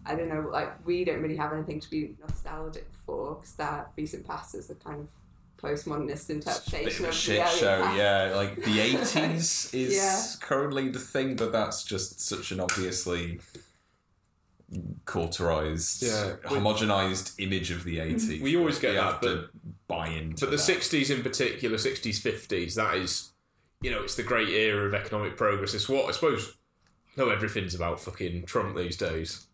[0.06, 3.92] I don't know, like we don't really have anything to be nostalgic for because that
[3.96, 5.08] recent past is a kind of
[5.64, 7.98] postmodernist Bit interpretation of a of shit the earlier show, past.
[7.98, 8.36] yeah.
[8.36, 10.22] Like the eighties is Yeah.
[10.46, 13.40] currently the thing, but that's just such an obviously
[15.06, 16.36] cauterized, Yeah.
[16.46, 18.16] homogenized image of the mm-hmm.
[18.16, 18.42] eighties.
[18.42, 19.50] We always get You that, have to
[19.88, 20.46] buy into.
[20.46, 23.32] But the sixties in particular, sixties, fifties, that is,
[23.82, 25.74] you know, it's the great era of economic progress.
[25.74, 26.58] It's what I suppose.
[27.16, 29.46] No, everything's about fucking Trump these days.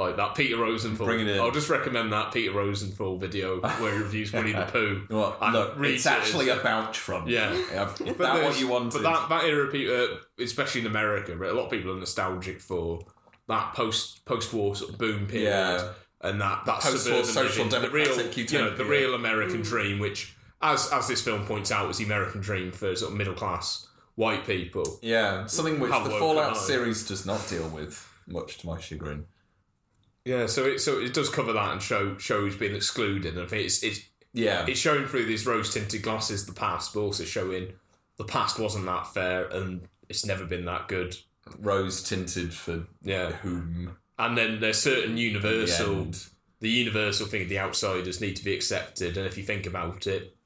[0.00, 1.06] Like that Peter Rosenthal.
[1.06, 1.40] Bring it in.
[1.40, 5.06] I'll just recommend that Peter Rosenthal video where he reviews Winnie the Pooh.
[5.10, 6.12] Well, look, read it's it.
[6.12, 7.28] actually about Trump.
[7.28, 7.52] Yeah.
[7.52, 8.94] If But that what you wanted.
[8.94, 11.98] But that, that era, of people, uh, especially in America, a lot of people are
[11.98, 13.04] nostalgic for
[13.48, 15.48] that post post war sort of boom period.
[15.48, 15.92] Yeah.
[16.22, 19.62] And that, that Post-war suburban social living, the real, democratic you know, the real American
[19.62, 23.16] dream, which, as as this film points out, was the American dream for sort of
[23.16, 23.86] middle class
[24.16, 24.98] white people.
[25.00, 29.24] yeah, something which How the Fallout series does not deal with, much to my chagrin.
[30.24, 33.36] Yeah, so it so it does cover that and show show who's been excluded.
[33.38, 34.00] And it's it's
[34.32, 37.72] Yeah, it's showing through these rose tinted glasses the past, but also showing
[38.18, 41.16] the past wasn't that fair and it's never been that good.
[41.58, 43.96] rose tinted for Yeah, whom?
[44.18, 46.10] and then there's certain in the universal
[46.60, 50.06] the universal thing of the outsiders need to be accepted and if you think about
[50.06, 50.36] it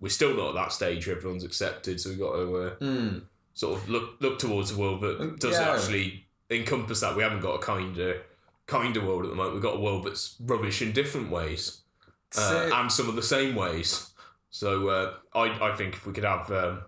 [0.00, 3.18] we're still not at that stage where everyone's accepted so we've got to uh, Hmm.
[3.52, 5.74] sort of look look towards a world that does Yeah.
[5.74, 7.58] actually encompass that we haven't got a
[8.68, 11.80] kinder of world at the moment we've got a world that's rubbish in different ways
[12.36, 14.10] uh, and some of the same ways
[14.50, 16.82] so uh, I, I think if we could have um,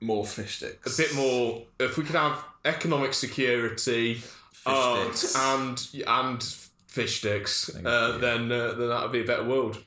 [0.00, 0.98] more fish sticks.
[0.98, 4.22] a bit more if we could have economic security
[4.64, 5.36] art sticks.
[5.36, 6.42] and and
[6.86, 8.20] fish sticks uh, you.
[8.20, 9.84] then uh, then that would be a better world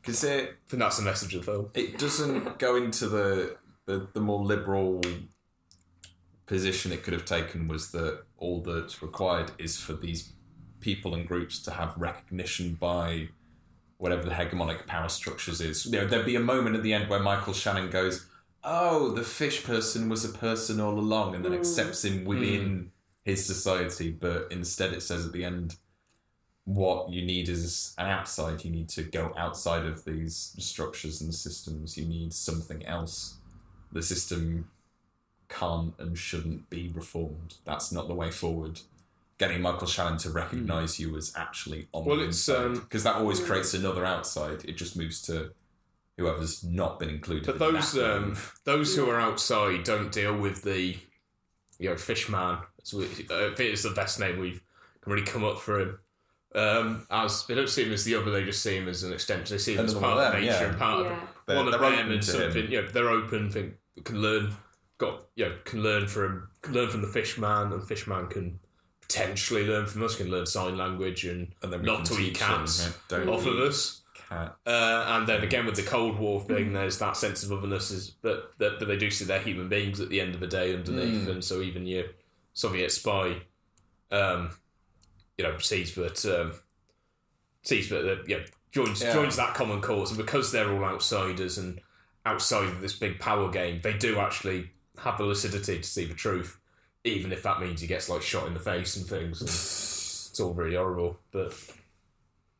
[0.00, 1.70] because it I think that's the message of the film.
[1.74, 5.00] it doesn't go into the, the the more liberal
[6.46, 10.32] position it could have taken was that all that's required is for these
[10.80, 13.28] people and groups to have recognition by
[13.98, 15.86] whatever the hegemonic power structures is.
[15.86, 18.26] You know, there'd be a moment at the end where Michael Shannon goes,
[18.64, 21.58] "Oh, the fish person was a person all along," and then hmm.
[21.58, 22.84] accepts him within hmm.
[23.22, 24.10] his society.
[24.10, 25.76] But instead, it says at the end,
[26.64, 28.64] what you need is an outside.
[28.64, 31.96] You need to go outside of these structures and systems.
[31.96, 33.36] You need something else.
[33.92, 34.68] The system
[35.52, 37.54] can't and shouldn't be reformed.
[37.64, 38.80] That's not the way forward.
[39.38, 43.02] Getting Michael Shannon to recognise you as actually on Well, the it's, inside um, because
[43.04, 44.64] that always creates another outside.
[44.64, 45.50] It just moves to
[46.16, 47.46] whoever's not been included.
[47.58, 50.96] But in those that um, those who are outside don't deal with the
[51.78, 52.58] you know fishman.
[52.84, 54.62] So we- I think it's the best name we've
[55.00, 55.98] can really come up for him.
[56.54, 59.12] Um, as they don't see him as the other, they just see him as an
[59.12, 59.54] extension.
[59.56, 60.68] They see him as part of of them, nature yeah.
[60.68, 61.12] and part Yeah.
[61.12, 62.64] of They're- one of they're them open and something.
[62.66, 62.70] him.
[62.72, 63.50] You know, they're open.
[63.50, 63.74] Think
[64.04, 64.52] can learn.
[65.02, 68.60] Got you know can learn from can learn from the fishman, and fishman can
[69.00, 70.14] potentially learn from us.
[70.14, 72.96] Can learn sign language and, And then not can to eat teach them, cats right?
[73.08, 74.02] Don't off of us.
[74.28, 74.56] cat.
[74.64, 78.14] Uh, and then again with the Cold War thing, there's that sense of otherness, is
[78.22, 80.72] that, that but they do see they're human beings at the end of the day
[80.72, 82.04] underneath, and so even your
[82.54, 83.42] Soviet spy,
[84.12, 84.50] um,
[85.36, 86.52] you know, sees that um,
[87.62, 89.12] sees that uh, yeah joins Yeah.
[89.14, 91.80] joins that common cause, and because they're all outsiders and
[92.24, 94.70] outside of this big power game, they do actually
[95.02, 96.58] have the lucidity to see the truth,
[97.04, 99.40] even if that means he gets like shot in the face and things.
[99.40, 101.54] And it's all really horrible, but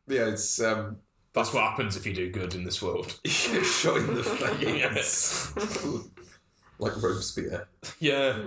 [0.07, 0.99] Yeah, it's um,
[1.33, 3.19] that's what happens if you do good in this world.
[3.27, 5.53] shot in the face.
[6.79, 7.69] like Robespierre.
[8.01, 8.39] Yeah,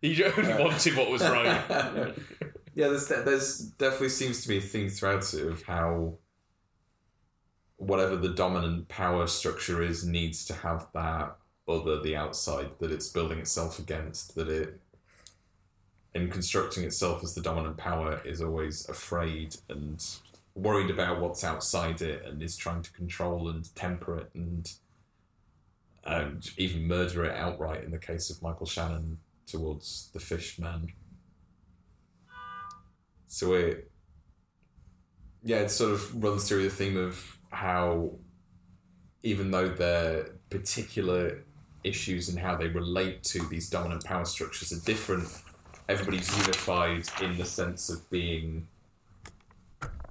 [0.00, 1.62] he only wanted what was right.
[2.74, 6.14] yeah, there's there's definitely seems to be a theme throughout it of how
[7.76, 11.36] whatever the dominant power structure is needs to have that
[11.68, 14.80] other the outside that it's building itself against that it
[16.14, 20.04] in constructing itself as the dominant power is always afraid and
[20.54, 24.72] worried about what's outside it and is trying to control and temper it and
[26.06, 30.92] and even murder it outright in the case of Michael Shannon towards the Fishman.
[33.26, 33.90] So it,
[35.42, 38.12] yeah, it sort of runs through the theme of how,
[39.24, 41.44] even though their particular
[41.86, 45.28] issues and how they relate to these dominant power structures are different,
[45.88, 48.66] everybody's unified in the sense of being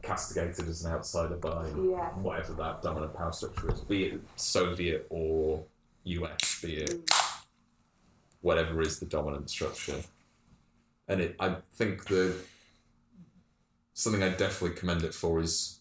[0.01, 2.09] castigated as an outsider by Yeah.
[2.13, 5.63] whatever that dominant power structure is, be it Soviet or
[6.03, 7.45] US, be it mm.
[8.41, 10.01] whatever is the dominant structure.
[11.07, 12.35] And it, I think the
[13.93, 15.79] something I definitely commend it for is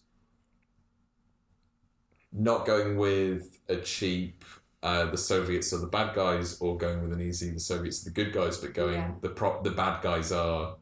[2.31, 4.43] not going with a cheap
[4.87, 8.09] uh, the Soviets are the bad guys or going with an easy the Soviets are
[8.11, 9.11] the good guys, but going Yeah.
[9.25, 10.75] the prop the bad guys are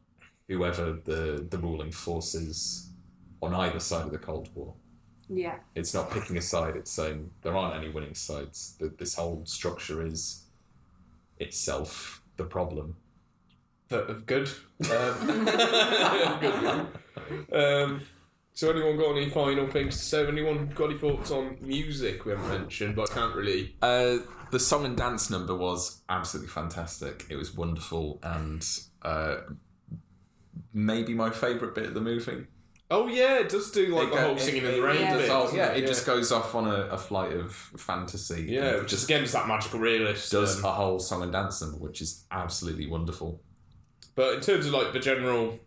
[0.48, 2.90] whoever the the ruling forces
[3.40, 4.74] on either side of the Cold War.
[5.28, 5.56] Yeah.
[5.74, 6.76] It's not picking a side.
[6.76, 8.76] It's saying there aren't any winning sides.
[8.78, 10.44] That this whole structure is
[11.38, 12.96] itself the problem.
[13.88, 14.48] But good.
[14.90, 15.44] Um,
[16.40, 16.86] good.
[17.52, 18.00] Um,
[18.54, 20.26] so, anyone got any final things to say?
[20.26, 23.76] Anyone got any thoughts on music we haven't mentioned, but I can't really.
[23.82, 24.18] Uh,
[24.50, 27.26] the song and dance number was absolutely fantastic.
[27.28, 28.64] It was wonderful and
[29.02, 29.38] uh,
[30.72, 32.46] maybe my favourite bit of the movie.
[32.90, 35.00] Oh yeah, it does do like It the go- whole it- singing in the rain
[35.00, 35.12] Yeah.
[35.14, 35.20] bit.
[35.22, 38.46] does all- doesn't yeah, it just goes off on a, a flight of fantasy.
[38.48, 40.30] yeah, which just is again is that magical realist.
[40.30, 43.40] does um, a whole song and dance number, which is absolutely wonderful.
[44.14, 45.58] But in terms of like the general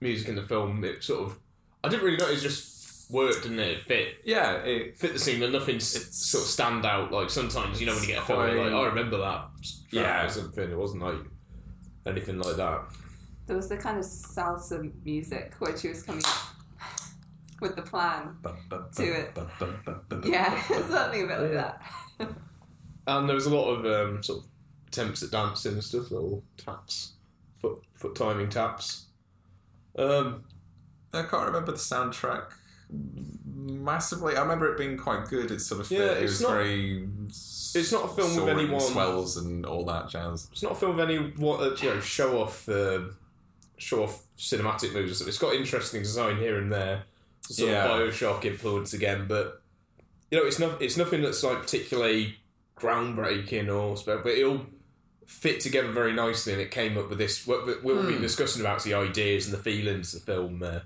[0.00, 1.38] music in the film, it sort of
[1.84, 3.78] I didn't really know it just worked, didn't it?
[3.78, 7.12] It fit Yeah, it, fit the scene, and nothing s It's- sort of stand out.
[7.12, 9.82] Like sometimes you know when you get a film, you're like I remember that track
[9.90, 10.24] Yeah.
[10.26, 10.70] or something.
[10.70, 11.18] It wasn't like
[12.06, 12.82] anything like that.
[13.46, 16.22] There was the kind of salsa music where she was coming
[17.60, 18.36] with the plan.
[18.96, 19.36] To it.
[20.24, 21.82] Yeah, something a bit like that.
[23.06, 24.46] And there was a lot of um, sort of
[24.88, 27.12] attempts at dancing and stuff, little taps,
[27.60, 29.08] foot foot timing taps.
[29.98, 30.44] Um,
[31.16, 32.44] I can't remember the soundtrack
[33.54, 34.36] massively.
[34.36, 35.50] I remember it being quite good.
[35.50, 35.90] It's sort of.
[35.90, 37.08] Yeah, it was not- very.
[37.28, 40.48] it's not a film with anyone- swells and all that jazz.
[40.52, 43.00] it's not a film with any what uh, you know show off uh,
[43.78, 45.12] show off cinematic moves.
[45.12, 45.28] or something.
[45.28, 47.04] It's got interesting design here and there,
[47.42, 47.84] sort Yeah.
[47.86, 49.60] of Bioshock influence again, but
[50.30, 52.36] you know it's not it's nothing that's like particularly
[52.76, 54.66] groundbreaking or spe- but it'll
[55.26, 58.60] fit together very nicely and it came up with this what, what we've been discussing
[58.60, 60.80] about the ideas and the feelings of the film uh,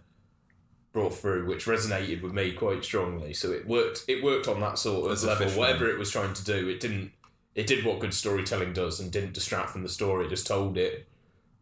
[0.98, 4.78] brought through which resonated with me quite strongly so it worked it worked on that
[4.78, 5.60] sort of As level fishman.
[5.60, 7.12] whatever it was trying to do it didn't
[7.54, 10.76] it did what good storytelling does and didn't distract from the story it just told
[10.76, 11.06] it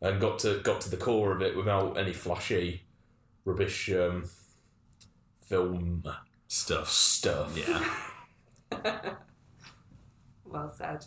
[0.00, 2.82] and got to got to the core of it without any flashy
[3.44, 4.24] rubbish um,
[5.40, 6.02] film
[6.48, 6.88] Stuff.
[6.90, 9.12] stuff Yeah.
[10.44, 11.04] Well said.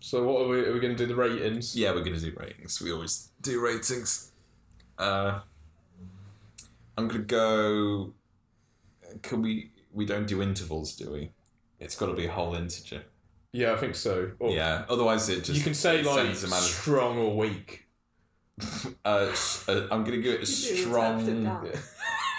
[0.00, 2.20] so what are we, are we going to do the ratings Yeah, we're going to
[2.30, 2.80] do ratings.
[2.80, 4.32] We always do ratings.
[4.98, 5.40] Uh,
[6.96, 8.14] I'm going to go.
[9.22, 9.70] Can we?
[9.92, 11.30] We don't do intervals, do we?
[11.78, 13.02] It's got to be a whole integer.
[13.52, 14.84] yeah I think so Or- yeah.
[14.88, 17.86] Otherwise, it just you can say it like sends of- strong or weak
[19.04, 19.32] uh,
[19.68, 21.58] uh, I'm going to give it a You strong.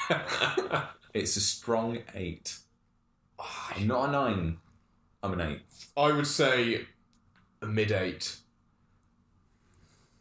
[1.14, 2.58] It's a strong eight.
[3.40, 4.58] I'm not a nine.
[5.22, 5.62] I'm an eight.
[5.96, 6.88] I would say
[7.62, 8.38] a mid eight.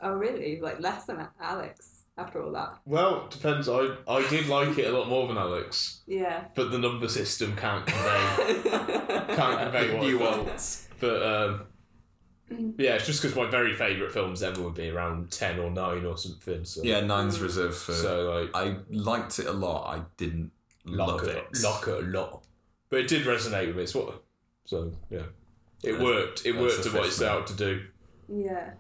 [0.01, 0.61] Oh, really?
[0.61, 2.79] Like less than Alex after all that?
[2.87, 3.69] Well, depends.
[3.69, 6.45] I I did like it a lot more than Alex, Yeah.
[6.55, 8.63] but the number system can't convey
[9.35, 10.37] can't convey what I felt.
[10.47, 10.89] Nuance.
[11.01, 11.67] But um,
[12.79, 16.05] yeah, it's just because my very favourite films ever would be around ten or nine
[16.05, 16.65] or something.
[16.65, 17.93] So Yeah, nine's reserved for.
[17.93, 19.97] so like I liked it a lot.
[19.99, 20.53] I didn't
[20.85, 21.63] lock love it, it.
[21.63, 22.45] lock it a lot,
[22.91, 23.83] but it did resonate with me.
[23.85, 24.23] It's what
[24.65, 25.19] so yeah,
[25.83, 26.47] it That's- worked.
[26.47, 27.83] It that's worked a to what it fish set out to do.
[28.29, 28.71] Yeah.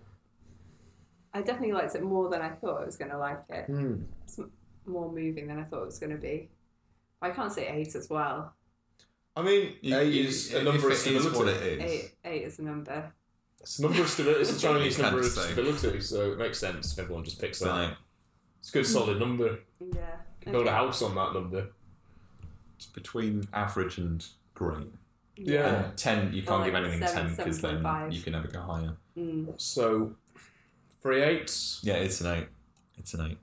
[1.34, 3.64] I definitely liked it more than I thought I was going to like it.
[3.66, 4.02] Hmm.
[4.24, 4.38] It's
[4.86, 6.50] more moving than I thought it was going to be.
[7.20, 8.52] I can't say eight as well.
[9.34, 11.28] I mean, You- eight you- is a number of stability.
[11.28, 11.82] is what it is.
[11.82, 13.12] Eight, eight is a number.
[13.60, 14.40] It's a number of stability.
[14.42, 15.40] It's a Chinese number of say.
[15.52, 17.66] stability, so it makes sense if everyone just picks that.
[17.66, 17.94] So
[18.60, 19.60] It's a good solid number.
[19.80, 20.16] Yeah.
[20.44, 21.68] You build a house on that number.
[22.76, 24.88] it's between average and great.
[25.36, 25.84] Yeah.
[25.84, 28.12] And ten, you can't like give anything seven, ten because then 7.5.
[28.12, 28.96] you can never go higher.
[29.16, 29.58] Mm.
[29.60, 30.16] So,
[31.02, 32.46] three eights, Yeah, it's an eight.
[32.98, 33.38] It's an eight.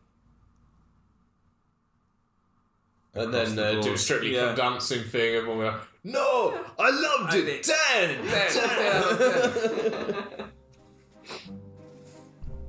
[3.15, 3.99] and Across then the uh, do a board.
[3.99, 4.45] strictly Yeah.
[4.47, 5.35] come dancing thing.
[5.35, 7.45] Everyone will go, no, I loved I it.
[7.45, 7.63] did.
[7.63, 8.57] Ten, ten.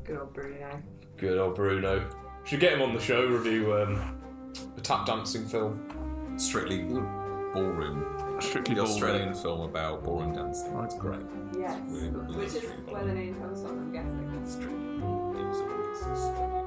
[0.04, 0.82] Good old Bruno.
[1.16, 2.04] Good old Bruno.
[2.44, 3.24] Should get him on the show.
[3.26, 4.20] Review um,
[4.76, 5.80] a tap dancing film.
[6.36, 8.04] Strictly ballroom.
[8.40, 10.72] Strictly The Australian film about ballroom dancing.
[10.74, 11.20] Oh, It's great.
[11.58, 11.78] Yes.
[11.90, 14.42] With Which is illustrated where the name comes from, I'm guessing.
[14.46, 16.59] Strictly.